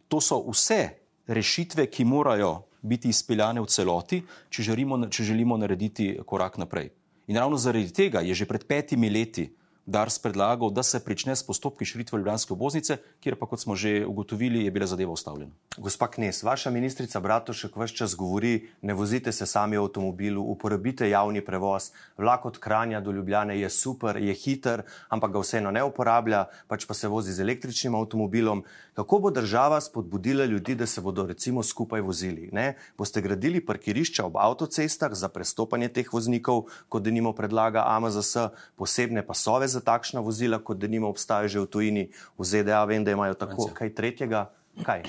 [0.07, 6.19] to so vse rešitve, ki morajo biti izpeljane v celoti, če želimo, če želimo narediti
[6.25, 6.91] korak naprej.
[7.27, 9.49] In ravno zaradi tega je že pred petimi leti
[9.85, 14.05] Dars predlagal, da se prične s postopki širitve Ljubljanske oboznice, kjer pa, kot smo že
[14.05, 15.51] ugotovili, je bila zadeva ustavljena.
[15.77, 21.09] Gospa Knes, vaša ministrica Bratošek vse čas govori, ne vozite se sami v avtomobilu, uporabite
[21.09, 25.83] javni prevoz, vlak od Kranja do Ljubljane je super, je hiter, ampak ga vseeno ne
[25.83, 28.63] uporablja, pač pa se vozi z električnim avtomobilom.
[28.95, 32.49] Kako bo država spodbudila ljudi, da se bodo recimo skupaj vozili?
[32.51, 32.77] Ne?
[32.97, 38.37] Boste gradili parkirišča ob avtocestah za prestopanje teh voznikov, kot denimo predlaga AMZS,
[38.75, 42.05] posebne pasove za takšna vozila, kot denimo obstajajo že v tujini,
[42.37, 44.45] v ZDA, vem, da imajo tako kaj tretjega.
[44.85, 45.03] Kaj?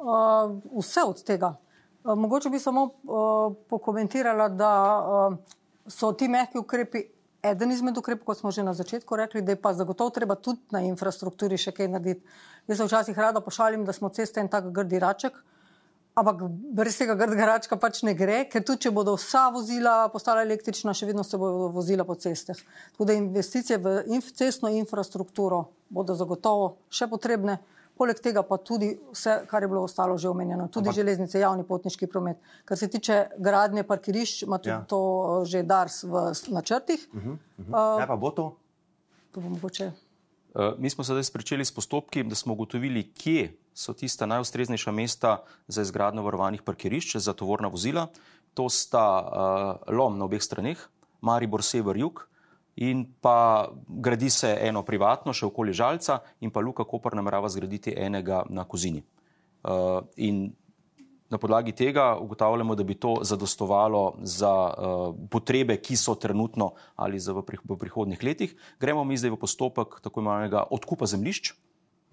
[0.00, 1.56] Uh, vse od tega.
[2.04, 5.36] Uh, mogoče bi samo uh, pokomentirala, da uh,
[5.86, 7.04] so ti mehki ukrepi
[7.44, 10.60] eden izmed ukrepov, kot smo že na začetku rekli, da je pa zagotovo treba tudi
[10.72, 12.24] na infrastrukturi še kaj narediti.
[12.68, 15.36] Jaz se včasih rada pošalim, da smo ceste en tak grdi raček,
[16.16, 20.44] ampak brez tega grdega račka pač ne gre, ker tudi če bodo vsa vozila postala
[20.46, 22.56] električna, še vedno se bodo vozila po cestah.
[22.94, 27.60] Tako da investicije v inf cestno infrastrukturo bodo zagotovo še potrebne.
[27.94, 30.96] Poleg tega pa tudi vse, kar je bilo ostalo že omenjeno, tudi Ampak...
[30.98, 32.40] železnice, javni potniški promet.
[32.64, 34.82] Kar se tiče gradnje parkirišč, ima tudi ja.
[34.88, 35.00] to
[35.42, 37.08] eh, že DARS v načrtih.
[37.12, 38.02] Uh -huh, uh -huh.
[38.02, 38.56] uh, pa bo to?
[39.30, 39.92] To bo mogoče.
[40.54, 45.42] Uh, mi smo sedaj začeli s postopki, da smo ugotovili, kje so tista najustreznejša mesta
[45.68, 48.06] za izgradnjo varovanih parkirišč za tovorna vozila.
[48.54, 49.22] To sta
[49.86, 50.78] uh, lom na obeh straneh,
[51.20, 52.28] Maribor, sever, jug
[52.76, 57.94] in pa gradi se eno privatno, še okoli Žalca, in pa Luka Koper namerava zgraditi
[57.96, 59.04] enega na Kozini.
[59.64, 60.50] Uh, in
[61.30, 67.18] na podlagi tega ugotavljamo, da bi to zadostovalo za uh, potrebe, ki so trenutno ali
[67.18, 68.54] v, pri, v prihodnih letih.
[68.80, 71.54] Gremo mi zdaj v postopek tako imenovanega odkupa zemljišč.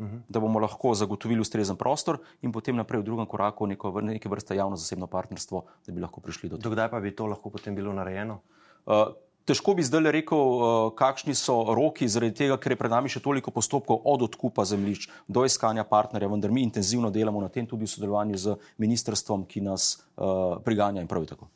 [0.02, 0.24] Mhm.
[0.30, 4.56] Da bomo lahko zagotovili ustrezen prostor, in potem naprej v drugem koraku neko, neke vrste
[4.58, 6.70] javno-zasebno partnerstvo, da bi lahko prišli do tega.
[6.70, 8.40] Dokdaj pa bi to lahko potem bilo narejeno?
[8.86, 9.14] Uh,
[9.46, 13.24] Težko bi zdaj rekel, uh, kakšni so roki, zaradi tega, ker je pred nami še
[13.26, 17.90] toliko postopkov od odkupa zemljišč do iskanja partnerja, vendar mi intenzivno delamo na tem, tudi
[17.90, 21.50] v sodelovanju z ministrstvom, ki nas uh, priganja in pravi tako.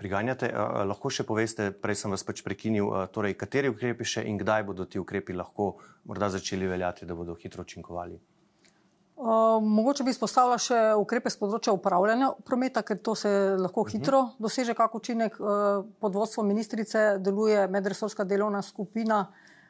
[0.00, 4.24] Priganjate, uh, lahko še poveste, prej sem vas pač prekinil, uh, torej, kateri ukrepi še
[4.24, 5.74] in kdaj bodo ti ukrepi lahko
[6.08, 8.16] morda začeli veljati, da bodo hitro učinkovali?
[9.20, 9.26] Uh,
[9.62, 13.28] mogoče bi izpostavila še ukrepe z področja upravljanja prometa, ker to se
[13.60, 13.90] lahko mhm.
[13.92, 15.34] hitro doseže, kako učinek.
[15.36, 19.26] Uh, pod vodstvom ministrice deluje medresorska delovna skupina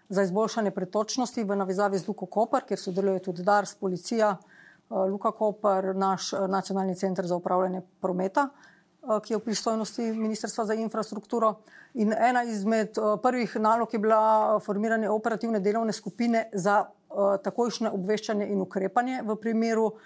[0.06, 5.34] za izboljšanje pretočnosti v navezavi z Luko Koper, kjer sodeluje tudi DARS, policija, uh, Luka
[5.34, 10.78] Koper, naš uh, nacionalni center za upravljanje prometa, uh, ki je v pristojnosti Ministrstva za
[10.78, 11.56] infrastrukturo.
[11.98, 14.22] In ena izmed uh, prvih nalog je bila
[14.62, 16.99] formiranje operativne delovne skupine za Eh,
[17.44, 20.00] takojšnje obveščanje in ukrepanje v primeru uh,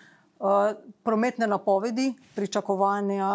[1.02, 3.28] prometne napovedi, pričakovanja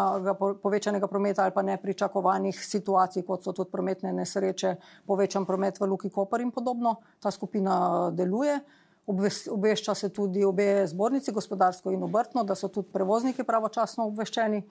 [0.64, 6.10] povečanega prometa ali pa nepričakovanih situacij, kot so tudi prometne nesreče, povečan promet v Luki
[6.10, 6.96] Koper in podobno.
[7.20, 8.60] Ta skupina deluje.
[9.08, 14.62] Obvešča se tudi obe zbornici, gospodarsko in obrtno, da so tudi prevozniki pravočasno obveščeni.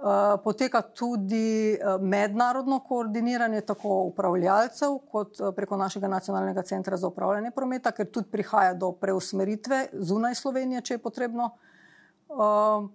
[0.00, 7.08] Eh, poteka tudi eh, mednarodno koordiniranje tako upravljalcev kot eh, preko našega nacionalnega centra za
[7.08, 11.50] upravljanje prometa, ker tudi prihaja do preusmeritve zunaj Slovenije, če je potrebno.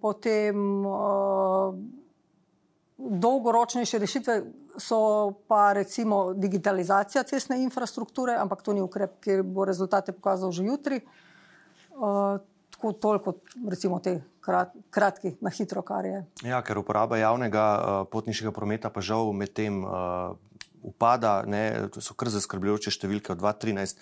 [0.01, 0.85] Potem
[2.97, 4.35] dolgoročnejše rešitve
[4.79, 4.99] so
[5.47, 11.01] pa recimo digitalizacija cestne infrastrukture, ampak to ni ukrep, ki bo rezultate pokazal že jutri
[12.85, 13.33] tako toliko,
[13.69, 16.23] recimo, te krat, kratki, na hitro, kar je.
[16.43, 20.35] Ja, ker uporaba javnega uh, potniškega prometa pa žal med tem uh,
[20.85, 23.97] upada, ne, to so kar zaskrbljujoče številke od 2013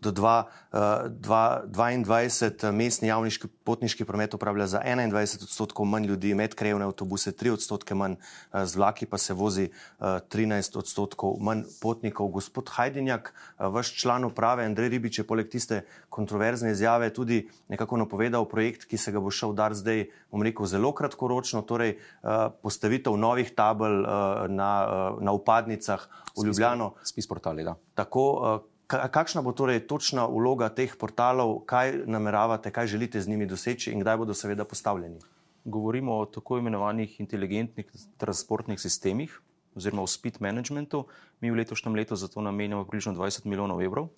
[0.00, 3.30] do 2022 mestni javni
[3.64, 8.16] potniški promet upravlja za 21 odstotkov manj ljudi, medkrajevne avtobuse 3 odstotke manj, eh,
[8.66, 12.28] z vlaki pa se vozi 13 eh, odstotkov manj potnikov.
[12.28, 13.34] Gospod Hajdinjak, eh,
[13.68, 18.98] vaš član uprave Andrej Ribič je poleg tiste kontroverzne izjave tudi nekako napovedal projekt, ki
[18.98, 21.98] se ga bo šel dar zdaj, bom rekel, zelo kratkoročno, torej
[22.62, 24.02] postavitev novih tabel
[24.48, 24.86] na,
[25.20, 26.94] na upadnicah v Ljubljano.
[27.04, 27.74] Spis portali, da.
[27.94, 33.90] Tako, Kakšna bo torej točna vloga teh portalov, kaj nameravate, kaj želite z njimi doseči
[33.90, 35.18] in kdaj bodo seveda postavljeni?
[35.64, 39.40] Govorimo o tako imenovanih inteligentnih transportnih sistemih
[39.74, 41.02] oziroma o speed managementu.
[41.40, 44.08] Mi v letošnjem letu za to namenjamo približno 20 milijonov evrov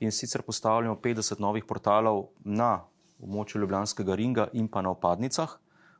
[0.00, 2.80] in sicer postavljamo 50 novih portalov na
[3.20, 5.58] območju Ljubljanskega ringa in pa na opadnicah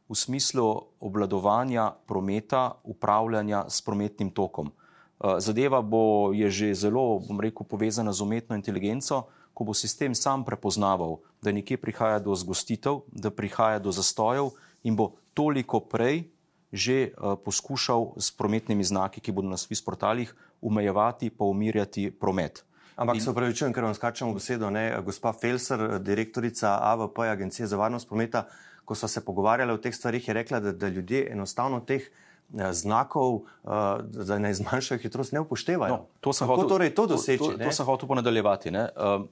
[0.09, 0.65] v smislu
[1.01, 4.73] obladovanja prometa, upravljanja s prometnim tokom.
[5.17, 10.13] Eh, zadeva bo je že zelo, bom rekel, povezana z umetno inteligenco, ko bo sistem
[10.13, 14.53] sam prepoznaval, da nekje prihaja do zgostitev, da prihaja do zastojev
[14.85, 16.29] in bo toliko prej
[16.77, 20.29] že uh, poskušal s prometnimi znaki, ki bodo na svih portalih,
[20.61, 22.67] umejevati, pa umirjati promet.
[22.99, 23.23] Ampak in...
[23.23, 24.69] se upravičujem, ker vam skačemo besedo.
[24.69, 24.93] Ne?
[25.01, 28.45] Gospa Felser, direktorica AVP, Agencije za varnost prometa,
[28.85, 32.26] ko so se pogovarjali o teh stvarih, je rekla, da, da ljudje enostavno teh eh,
[32.73, 33.69] znakov, eh,
[34.03, 35.93] da ne zmanjšajo hitrost, ne upoštevajo.
[35.93, 37.39] No, to sem hotel, torej to doseči.
[37.39, 38.73] To, to, to sem hotel ponadaljevati.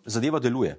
[0.07, 0.77] Zadeva deluje.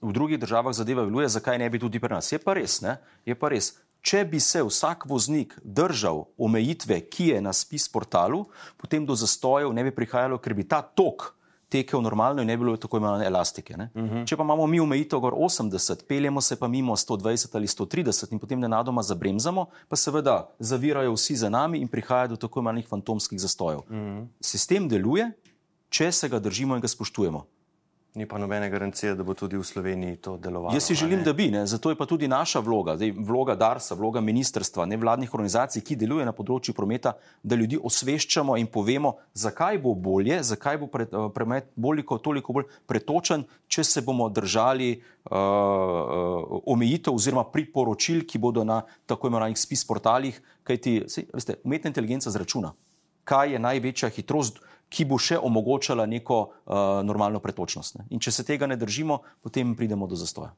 [0.00, 2.32] V drugih državah zadeva deluje, zakaj ne bi tudi pri nas?
[2.32, 2.98] Je pa res, ne?
[3.24, 3.78] je pa res.
[4.04, 8.44] Če bi se vsak voznik držal omejitve, ki je na spis portalu,
[8.76, 11.37] potem do zastojev ne bi prihajalo, ker bi ta tok
[11.68, 13.74] tekel normalno in ne bi bilo tako imenovane elastike.
[13.74, 14.14] Uh mhm.
[14.14, 14.26] -huh.
[14.26, 18.38] Če pa imamo mi omejitev gor 80, peljemo se pa mimo 120 ali 130 in
[18.38, 23.40] potem nenadoma zabremzamo, pa seveda zavirajo vsi za nami in prihaja do tako imenovanih fantomskih
[23.40, 23.78] zastojev.
[23.78, 23.98] Uh mhm.
[23.98, 24.26] -huh.
[24.40, 25.32] Sistem deluje,
[25.88, 27.46] če se ga držimo in ga spoštujemo.
[28.14, 30.74] Ni pa nobene garancije, da bo tudi v Sloveniji to delovalo.
[30.74, 31.66] Jaz si želim, da bi, ne?
[31.66, 36.24] zato je pa tudi naša vloga, zdaj, vloga DARS-a, vloga ministrstva, nevladnih organizacij, ki delujejo
[36.24, 41.68] na področju prometa, da ljudi osveščamo in povemo, zakaj bo bolje, zakaj bo eh, promet
[41.76, 45.36] boliko, toliko bolj pretočen, če se bomo držali uh,
[46.72, 51.02] omejitev oziroma priporočil, ki bodo na tako imenovanih spis portalih, kajti
[51.34, 52.72] veste, umetna inteligenca zračuna,
[53.28, 57.98] kaj je največja hitrost ki bo še omogočala neko uh, normalno pretočnost.
[58.00, 58.08] Ne.
[58.10, 60.54] In če se tega ne držimo, potem pridemo do zastoja.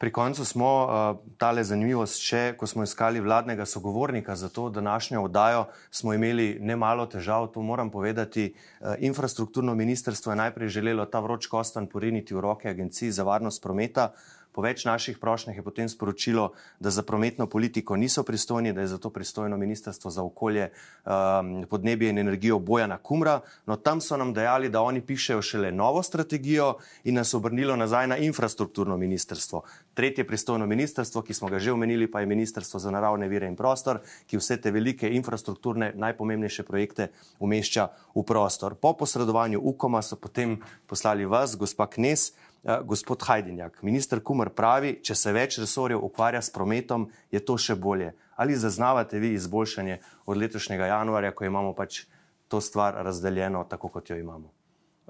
[0.00, 0.92] Pri koncu smo uh,
[1.36, 7.04] tale zanimivost, še ko smo iskali vladnega sogovornika za to današnjo oddajo, smo imeli nemalo
[7.04, 8.46] težav, to moram povedati.
[8.80, 13.62] Uh, infrastrukturno ministrstvo je najprej želelo ta vroč kostan poriniti v roke Agenciji za varnost
[13.62, 14.14] prometa.
[14.52, 18.92] Po več naših prošnjah je potem sporočilo, da za prometno politiko niso pristojni, da je
[18.96, 20.70] zato pristojno Ministrstvo za okolje,
[21.04, 23.40] um, podnebje in energijo Bojana Kumra.
[23.66, 26.74] No, tam so nam dejali, da oni pišejo šele novo strategijo
[27.04, 29.62] in nas obrnilo nazaj na infrastrukturno ministrstvo.
[29.94, 33.56] Tretje pristojno ministrstvo, ki smo ga že omenili, pa je Ministrstvo za naravne vire in
[33.56, 38.74] prostor, ki vse te velike infrastrukturne, najpomembnejše projekte umešča v prostor.
[38.74, 42.32] Po posredovanju UKOM-a so potem poslali vas, gospa Knes.
[42.64, 47.56] Eh, gospod Hajdinjak, minister Kumar pravi, če se več resorjev ukvarja s prometom, je to
[47.56, 48.12] še bolje.
[48.36, 49.96] Ali zaznavate vi izboljšanje
[50.28, 52.04] od letošnjega januarja, ko imamo pač
[52.52, 54.52] to stvar razdeljeno tako, kot jo imamo?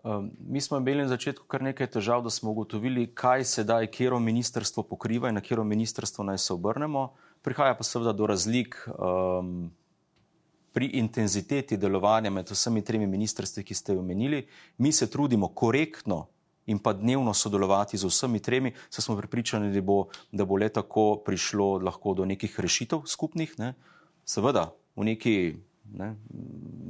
[0.05, 3.83] Um, mi smo imeli na začetku kar nekaj težav, da smo ugotovili, kaj se da,
[3.83, 7.11] kjero ministrstvo pokriva in na kjero ministrstvo naj se obrnemo.
[7.43, 9.73] Prihaja pa seveda do razlik um,
[10.73, 14.47] pri intenziteti delovanja med vsemi tremi ministrstvi, ki ste jo omenili.
[14.79, 16.29] Mi se trudimo korektno
[16.67, 20.69] in pa dnevno sodelovati z vsemi tremi, se smo pripričani, da bo, da bo le
[20.69, 21.81] tako prišlo
[22.17, 23.59] do nekih rešitev skupnih.
[23.59, 23.75] Ne.
[24.25, 25.35] Seveda, v neki
[25.93, 26.17] ne,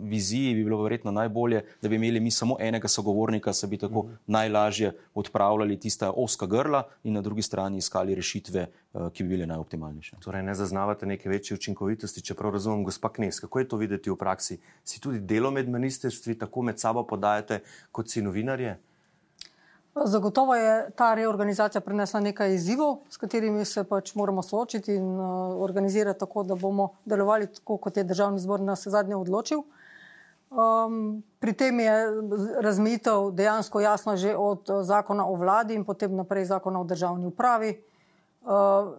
[0.03, 4.03] viziji bi bilo verjetno najbolje, da bi imeli mi samo enega sogovornika, se bi tako
[4.03, 4.17] mm.
[4.27, 9.47] najlažje odpravljali tista oska grla in na drugi strani iskali rešitve, eh, ki bi bile
[9.47, 10.17] najoptimalnejše.
[10.25, 14.17] Torej, ne zaznavate neke večje učinkovitosti, čeprav razumem, gospa Knes, kako je to videti v
[14.17, 14.61] praksi?
[14.85, 17.61] Si tudi delo med ministrstvi tako med sabo podajate,
[17.93, 18.79] kot si novinarje?
[20.05, 25.61] Zagotovo je ta reorganizacija prinesla nekaj izzivov, s katerimi se pač moramo soočiti in uh,
[25.63, 29.63] organizirati tako, da bomo delovali tako, kot je državni zbor na vse zadnje odločil.
[30.51, 31.93] Um, pri tem je
[32.61, 37.27] razmejitev dejansko jasna že od uh, zakona o vladi in potem naprej zakona o državni
[37.27, 37.77] upravi,
[38.43, 38.97] uh,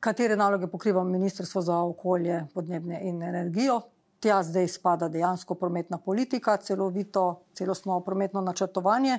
[0.00, 3.80] katere naloge pokriva Ministrstvo za okolje, podnebne in energijo.
[4.20, 9.18] Tja zdaj spada dejansko prometna politika, celovito, celostno prometno načrtovanje.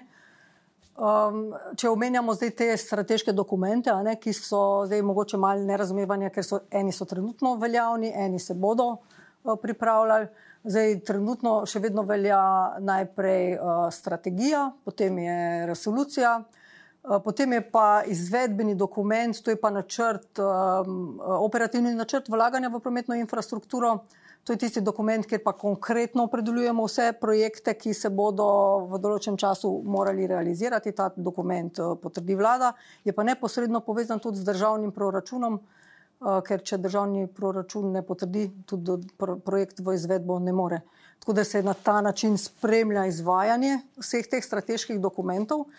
[0.94, 6.46] Um, če omenjamo zdaj te strateške dokumente, ne, ki so zdaj mogoče malo nerazumevanja, ker
[6.46, 10.30] so eni so trenutno veljavni, eni se bodo uh, pripravljali.
[10.64, 12.44] Zdaj, trenutno še vedno velja
[12.80, 15.40] najprej uh, strategija, potem je
[15.74, 22.70] resolucija, uh, potem je pa izvedbeni dokument, to je pa načrt, um, operativni načrt vlaganja
[22.70, 23.98] v prometno infrastrukturo.
[23.98, 28.48] Uh, To je tisti dokument, kjer pa konkretno opredeljujemo vse projekte, ki se bodo
[28.92, 30.92] v določenem času morali realizirati.
[30.92, 32.74] Ta dokument eh, potrdi vlada,
[33.08, 38.50] je pa neposredno povezan tudi z državnim proračunom, eh, ker če državni proračun ne potrdi,
[38.68, 40.84] tudi projekt v izvedbo ne more.
[41.24, 45.70] Tako da se na ta način spremlja izvajanje vseh teh strateških dokumentov,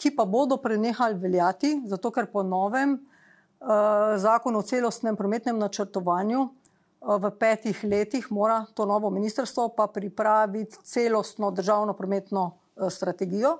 [0.00, 6.48] ki pa bodo prenehali veljati, zato ker po novem eh, zakon o celostnem prometnem načrtovanju
[7.04, 13.58] v petih letih mora to novo ministrstvo pa pripraviti celostno državno prometno eh, strategijo.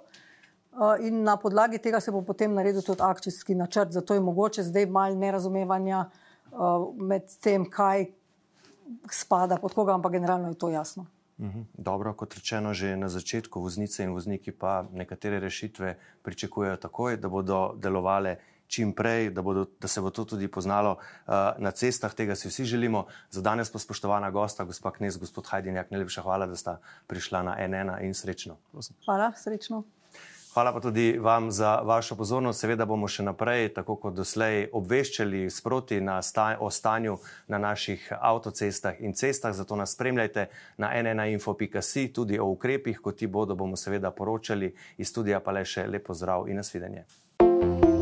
[0.74, 3.92] Eh, in na podlagi tega se bo potem naredil tudi akcijski načrt.
[3.92, 6.56] Zato je mogoče zdaj malo nerazumevanja eh,
[6.96, 8.06] med tem, kaj
[9.10, 11.06] spada pod koga, ampak generalno je to jasno.
[11.40, 11.60] Mhm.
[11.74, 17.28] Dobro, kot rečeno, že na začetku voznice in vozniki pa nekatere rešitve pričakujejo takoj, da
[17.28, 18.36] bodo delovale
[18.66, 22.14] čim prej, da, bodo, da se bo to tudi poznalo uh, na cestah.
[22.14, 23.06] Tega si vsi želimo.
[23.30, 27.58] Za danes pa spoštovana gosta, gospa Knes, gospod Hajdinjak, najlepša hvala, da sta prišla na
[27.68, 28.56] NN in srečno.
[29.04, 29.84] Hvala, srečno.
[30.54, 32.60] Hvala pa tudi vam za vašo pozornost.
[32.60, 37.16] Seveda bomo še naprej, tako kot doslej, obveščali sproti sta o stanju
[37.48, 39.50] na naših avtocestah in cestah.
[39.52, 40.46] Zato nas spremljajte
[40.78, 45.64] na nnainfo.si, tudi o ukrepih, kot ti bodo, bomo seveda poročali iz studija, pa le
[45.64, 47.04] še lepo zdrav in nasvidenje.
[47.40, 47.93] thank you